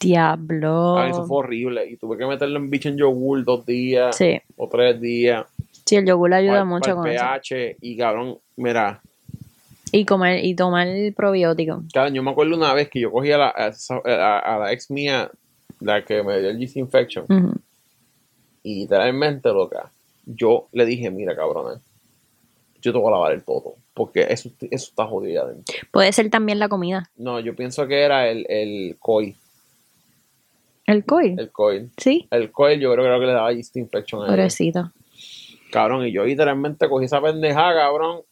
[0.00, 0.98] Diablo.
[0.98, 1.86] Ah, eso fue horrible.
[1.88, 5.46] Y tuve que meterlo en bicho en yogur dos días Sí, o tres días.
[5.86, 7.24] sí, el yogur ayuda mucho pa'l con eso.
[7.24, 7.76] pH.
[7.80, 9.00] Y cabrón, mira,
[9.96, 11.82] Y comer, y tomar el probiótico.
[12.12, 14.72] yo me acuerdo una vez que yo cogí a la, a, esa- a- a la
[14.72, 15.30] ex mía,
[15.80, 17.24] la que me dio el yeast infection.
[18.62, 19.90] Y literalmente, loca,
[20.26, 21.80] yo le dije, mira, cabrona,
[22.80, 23.74] yo te voy a lavar el toto.
[23.94, 25.72] Porque eso, eso está jodido adentro.
[25.92, 27.08] Puede ser también la comida.
[27.16, 29.36] No, yo pienso que era el, el coil.
[30.86, 31.38] El coil.
[31.38, 31.90] El coil.
[31.96, 34.32] Sí, El coil yo creo lo que le daba yeast infection a ella.
[34.34, 34.92] pobrecito.
[35.70, 38.22] Cabrón, y yo literalmente cogí esa pendejada, cabrón.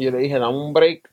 [0.00, 1.10] Y yo le dije, dame un break.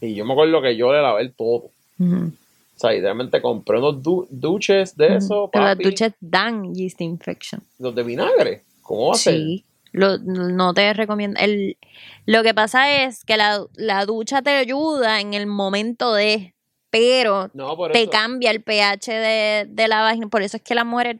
[0.00, 1.70] Y yo me acuerdo que yo le lavé el todo.
[1.98, 7.00] O sea, literalmente compré unos du- duches de eso, Pero las papi, duchas dan yeast
[7.00, 7.62] infection.
[7.78, 8.62] los de vinagre.
[8.82, 9.34] ¿Cómo va a ser?
[9.34, 9.64] Sí.
[9.92, 11.40] Lo, no te recomiendo.
[11.40, 11.78] El,
[12.26, 16.52] lo que pasa es que la, la ducha te ayuda en el momento de,
[16.90, 18.10] pero No, te eso.
[18.10, 20.28] cambia el pH de, de la vagina.
[20.28, 21.16] Por eso es que las mujeres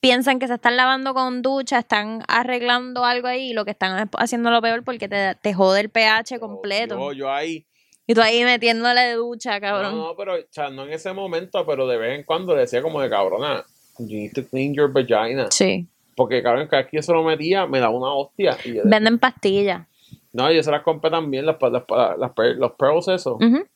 [0.00, 3.98] piensan que se están lavando con ducha, están arreglando algo ahí y lo que están
[3.98, 6.96] es haciendo lo peor porque te, te jode el pH completo.
[6.98, 7.64] Yo, yo ahí.
[8.06, 9.96] Y tú ahí metiéndole de ducha, No, cabrón.
[9.98, 12.80] no, pero, o sea, no en ese momento, pero de vez en cuando le decía
[12.80, 13.64] como de cabrona,
[13.98, 15.48] you need to clean your vagina.
[15.50, 15.86] Sí.
[16.16, 18.56] Porque, cabrón, cada vez que yo se lo metía, me daba una hostia.
[18.64, 19.86] Y yo, Venden pastillas.
[20.32, 21.82] No, yo se las compré también, las, las,
[22.18, 23.34] las, per- los pearls esos.
[23.34, 23.66] Ujú.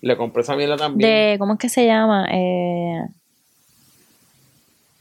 [0.00, 1.08] Le compré esa mierda también.
[1.08, 2.26] De, ¿cómo es que se llama?
[2.30, 3.00] Eh,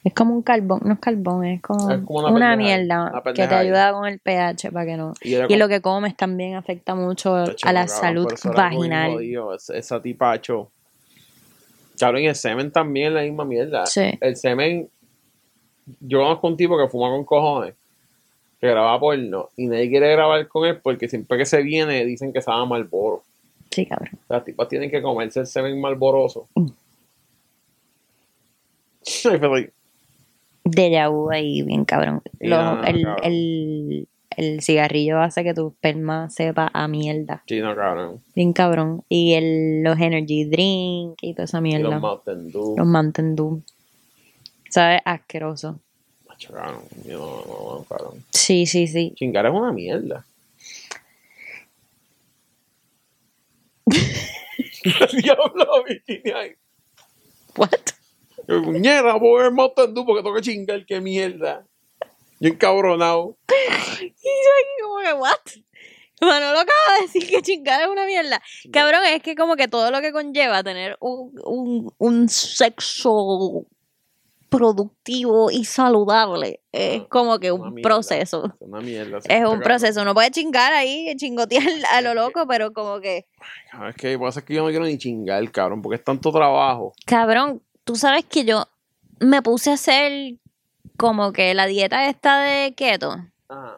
[0.06, 3.48] es como un carbón, no es carbón, es como, Es como una mierda una que
[3.48, 5.14] te ayuda con el pH para que no.
[5.22, 9.18] Y lo que comes también afecta mucho a la cabrón, salud vaginal.
[9.56, 10.70] es- esa tipacho.
[12.00, 13.86] Cabrón, y el semen también es la misma mierda.
[13.88, 14.12] Sí.
[14.22, 14.88] El semen.
[16.00, 17.74] Yo conozco un tipo que fuma con cojones,
[18.62, 22.32] que graba porno, y nadie quiere grabar con él porque siempre que se viene dicen
[22.32, 23.24] que sabe malboro.
[23.72, 24.12] Sí, cabrón.
[24.30, 26.48] Las tipas tienen que comerse el semen malboroso.
[26.56, 26.66] Mm.
[29.32, 29.56] Ay, pero-
[30.66, 32.22] Déjà vu ahí, bien cabrón.
[32.40, 33.24] Y Lo- nada, el, cabrón.
[33.24, 37.44] el, el cigarrillo hace que tu esperma sepa a mierda.
[37.48, 38.22] Sí, no, cabrón.
[38.36, 39.04] Bien cabrón.
[39.08, 41.90] Y el, los energy drink y toda esa Y mierda.
[41.90, 42.76] los Mountain Dew.
[42.78, 43.62] Los Mountain Dew.
[44.70, 45.80] Sabe asqueroso.
[46.28, 46.82] Macho, cabrón.
[47.06, 48.24] Yo no, cabrón.
[48.32, 49.14] Sí, sí, sí.
[49.16, 50.26] Chingar es una mierda.
[55.22, 56.56] Diablo, Virginia.
[57.56, 57.70] What?
[58.48, 61.66] Yo, Puñera, voy a ver Mountain Dew porque tengo que chingar, qué mierda.
[62.40, 63.38] Yo encabronado.
[64.02, 65.40] Y yo aquí como que, what?
[66.22, 68.42] Manolo acaba de decir que chingar es una mierda.
[68.72, 73.66] Cabrón, es que como que todo lo que conlleva tener un, un, un sexo
[74.50, 77.90] productivo y saludable es como que un mierda.
[77.90, 78.46] proceso.
[78.46, 79.20] Es una mierda.
[79.28, 80.02] Es un proceso.
[80.02, 83.26] Uno puede chingar ahí, chingotear a lo loco, pero como que,
[83.72, 86.32] Cabrón, Es que pasa es que yo no quiero ni chingar, cabrón, porque es tanto
[86.32, 86.94] trabajo.
[87.06, 88.68] cabrón, tú sabes que yo
[89.20, 90.36] me puse a hacer
[90.98, 93.16] como que la dieta esta de keto.
[93.48, 93.78] Ajá.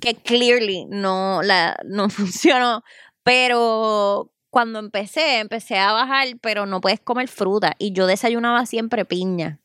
[0.00, 2.82] que clearly no, la, no funcionó,
[3.22, 9.04] pero cuando empecé, empecé a bajar, pero no puedes comer fruta y yo desayunaba siempre
[9.04, 9.60] piña.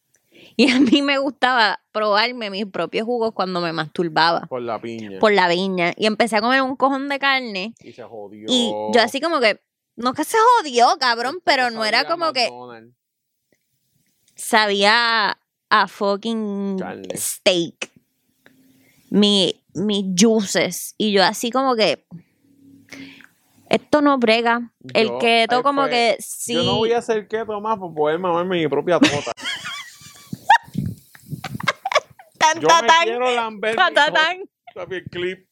[0.58, 5.20] Y a mí me gustaba probarme mis propios jugos cuando me masturbaba Por la piña.
[5.20, 5.94] por la viña.
[5.96, 8.46] Y empecé a comer un cojón de carne Y se jodió.
[8.50, 9.62] y yo así como que,
[9.96, 12.50] no que se jodió, cabrón, pero no era como que.
[14.52, 15.38] Sabía
[15.70, 17.08] a fucking Carne.
[17.16, 17.90] steak.
[19.10, 20.94] Mi, mis juices.
[20.98, 22.06] Y yo así como que.
[23.70, 24.70] Esto no brega.
[24.94, 26.54] El Yo- keto como fue, que sí.
[26.56, 29.32] Yo no voy a hacer keto más por poder mamarme mi propia tota.
[32.38, 34.36] tan, Yo tan, me tan, quiero lamber mi tota.
[35.10, 35.48] clip.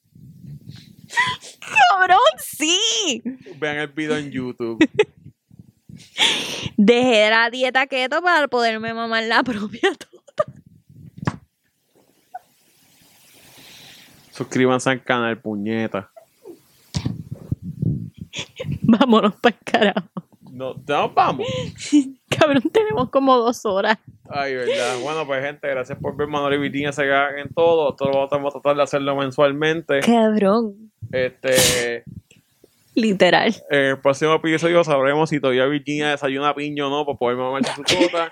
[1.90, 3.22] Cabrón, sí.
[3.58, 4.80] Vean el video en YouTube.
[6.78, 10.52] Dejé la dieta keto para poderme mamar la propia tota.
[14.32, 16.10] Suscríbanse al canal, puñeta.
[18.82, 20.10] Vámonos para el carajo.
[20.52, 21.48] No, nos vamos.
[22.30, 23.98] Cabrón, tenemos como dos horas.
[24.30, 25.00] Ay, verdad.
[25.02, 27.92] Bueno, pues gente, gracias por ver Manolo y Virginia se cagan en todo.
[27.92, 30.00] Esto lo vamos a tratar de hacerlo mensualmente.
[30.02, 30.92] Cabrón.
[31.12, 32.04] Este,
[33.00, 33.56] Literal.
[33.70, 37.72] en el próximo episodio sabremos si todavía Virginia desayuna piña o no para poder mamarse
[37.76, 38.32] su tota.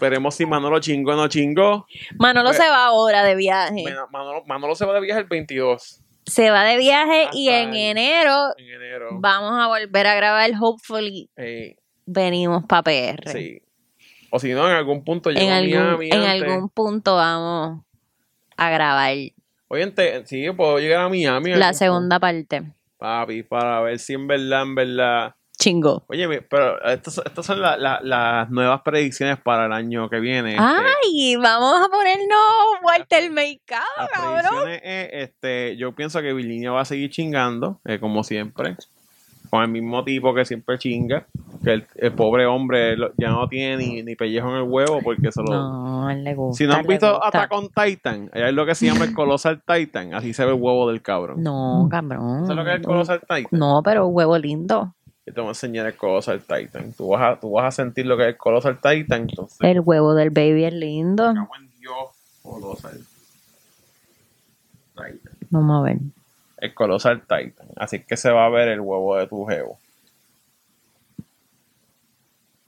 [0.00, 1.86] Veremos si Manolo chingó o no chingó.
[2.18, 3.84] Manolo Pues- se va ahora de viaje.
[4.12, 8.54] Manolo, Manolo se va de viaje el 22 Se va de viaje y en enero
[8.58, 9.08] en enero.
[9.20, 10.50] vamos a volver a grabar.
[10.60, 11.30] Hopefully
[12.04, 13.30] venimos para PR.
[13.30, 13.62] sí.
[14.30, 16.42] O si no, en algún punto En llego a algún, Miami en antes.
[16.42, 17.84] algún punto vamos
[18.56, 19.14] a grabar
[19.68, 19.92] Oye,
[20.26, 21.50] sí, puedo llegar a Miami.
[21.54, 22.62] la algún segunda parte.
[23.06, 25.34] Papi, para ver si en verdad, en verdad.
[25.58, 26.04] Chingo.
[26.08, 30.50] Oye, pero estas, estas son la- la- las nuevas predicciones para el año que viene.
[30.56, 30.62] este.
[30.62, 32.38] Ay, vamos a ponernos
[32.82, 34.68] Walter Mercado, cabrón.
[34.70, 38.76] es, este, yo pienso que Virginia va a seguir chingando, eh, como siempre,
[39.56, 41.26] con el mismo tipo que siempre chinga,
[41.64, 45.00] que el, el pobre hombre lo- ya no tiene ni, ni pellejo en el huevo
[45.02, 45.48] porque se lo...
[45.48, 46.58] No, él le gusta.
[46.58, 47.24] si no han visto.
[47.24, 50.52] Attack on Titan, allá es lo que se llama el Colossal Titan, así se ve
[50.52, 51.42] el huevo del cabrón.
[51.42, 52.42] No, cabrón.
[52.46, 53.46] ¿Sabes lo que es el Colossal Titan?
[53.58, 54.94] No, pero huevo lindo.
[55.26, 56.92] Yo te voy a enseñar el Colossal Titan.
[56.92, 59.58] Tú vas a, tú vas a sentir lo que es el Colossal Titan, entonces...
[59.60, 61.32] El huevo del baby es lindo.
[61.80, 61.94] Dios,
[62.42, 63.00] Colossal
[64.94, 65.32] Titan.
[65.50, 65.98] Vamos a ver.
[66.58, 67.68] El Colossal Titan.
[67.76, 69.78] Así que se va a ver el huevo de tu jevo.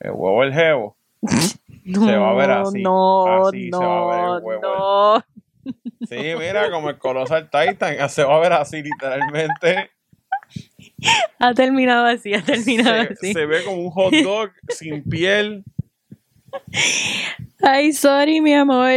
[0.01, 0.97] El huevo del jevo.
[1.84, 2.82] No, Se va a ver así.
[2.82, 4.62] No, Así no, se va a ver el huevo.
[4.62, 5.24] no.
[6.09, 8.09] Sí, mira, como el Colossal Titan.
[8.09, 9.91] Se va a ver así, literalmente.
[11.41, 13.32] Ha terminado así, ha terminado Se, así.
[13.34, 15.62] se ve como un hot dog sin piel.
[17.62, 18.91] Ay, sorry, mi amor.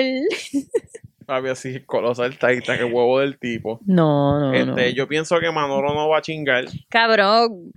[1.32, 3.80] Papi, así, el Colossal Titan, el huevo del tipo.
[3.86, 4.54] No, no, no.
[4.54, 6.66] Este, yo pienso que Manolo no va a chingar.
[6.90, 7.72] Cabrón.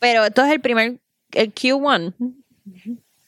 [0.00, 0.98] Pero esto es el primer,
[1.30, 2.14] el Q1.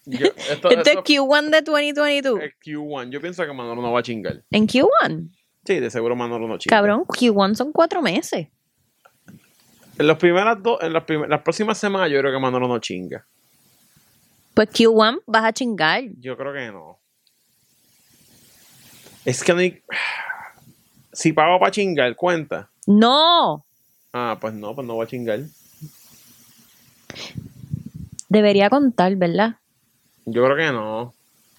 [0.05, 2.41] Yo- esto, Esto es esto- Q1 de 2022.
[2.41, 3.11] el Q1.
[3.11, 4.43] Yo pienso que Manolo no va a chingar.
[4.51, 5.29] En Q1.
[5.65, 6.75] Sí, de seguro Manolo no chinga.
[6.77, 8.49] Cabrón, Q1 son cuatro meses.
[9.97, 12.81] En las primeras dos, en las, prim- las próximas semanas yo creo que Manolo no
[12.81, 13.25] chinga.
[14.55, 16.03] Pues Q1 vas a chingar.
[16.19, 16.98] Yo creo que no.
[19.29, 19.83] Es que no hay...
[21.13, 22.71] Si pago para chingar, cuenta.
[22.87, 23.63] No.
[24.11, 25.41] Ah, pues no, pues no voy a chingar.
[28.31, 29.57] Debería contar, ¿verdad?
[30.25, 31.13] Yo creo que no.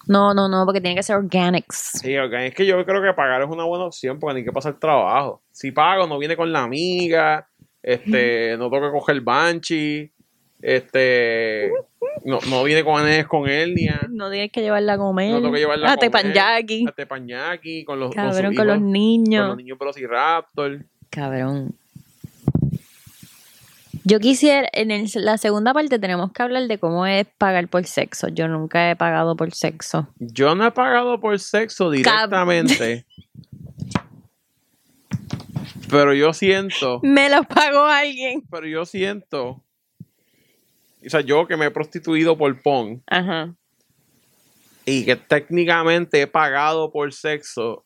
[0.08, 2.00] No, no, no, porque tiene que ser organics.
[2.02, 2.16] Sí.
[2.16, 5.40] Es que yo creo que pagar es una buena opción porque ni que pasar trabajo.
[5.52, 7.46] Si pago, no viene con la amiga,
[7.84, 10.12] este, no tengo que coger banshee,
[10.62, 11.70] este,
[12.24, 15.30] no, no viene con Anés con Elnia, No tienes que llevarla a comer.
[15.32, 16.86] no tengo que llevarla a a comer, Teppanyaki.
[16.88, 19.42] a Teppanyaki, con los, Cabrón, con los niños.
[19.42, 20.84] con los niños Velociraptor.
[21.10, 21.74] Cabrón.
[24.04, 27.84] Yo quisiera, en el- la segunda parte tenemos que hablar de cómo es pagar por
[27.84, 28.28] sexo.
[28.28, 30.08] Yo nunca he pagado por sexo.
[30.18, 33.04] Yo no he pagado por sexo directamente.
[35.90, 38.42] pero yo siento, Me lo pagó alguien.
[38.50, 39.62] pero yo siento,
[41.04, 43.54] o sea, yo que me he prostituido por PON Ajá.
[44.84, 47.84] y que técnicamente he pagado por sexo,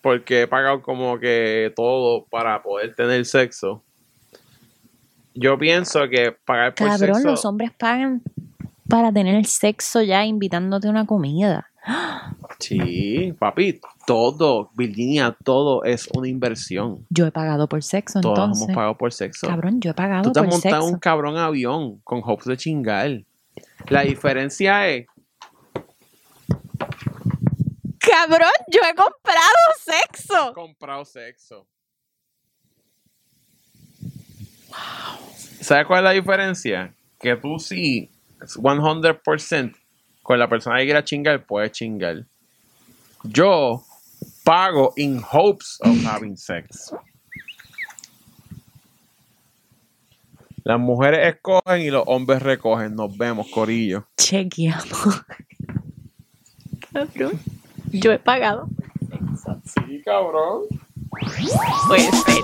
[0.00, 3.82] porque he pagado como que todo para poder tener sexo.
[5.34, 7.30] Yo pienso que pagar por Cabrón, sexo.
[7.30, 8.22] los hombres pagan
[8.88, 11.71] para tener sexo ya invitándote a una comida.
[12.60, 17.04] Sí, papi, todo, Virginia, todo es una inversión.
[17.10, 18.64] Yo he pagado por sexo, Todos entonces.
[18.64, 19.48] hemos pagado por sexo.
[19.48, 20.94] Cabrón, yo he pagado Tú te has por montado sexo.
[20.94, 23.10] un cabrón avión con hopes de chingar.
[23.88, 25.06] La diferencia es,
[27.98, 30.52] Cabrón, yo he comprado sexo.
[30.54, 31.66] comprado sexo.
[35.60, 36.94] ¿Sabes cuál es la diferencia?
[37.20, 38.10] Que tú sí,
[38.40, 39.76] 100%
[40.22, 42.24] con la persona que quiera chingar, puedes chingar.
[43.24, 43.84] Yo
[44.44, 46.92] pago in hopes of having sex.
[50.64, 52.94] Las mujeres escogen y los hombres recogen.
[52.94, 54.06] Nos vemos, Corillo.
[54.16, 55.22] Chequeamos.
[56.92, 57.40] Cabrón,
[57.90, 58.68] yo he pagado.
[59.64, 60.62] Sí, cabrón.
[61.88, 62.42] Puede ser.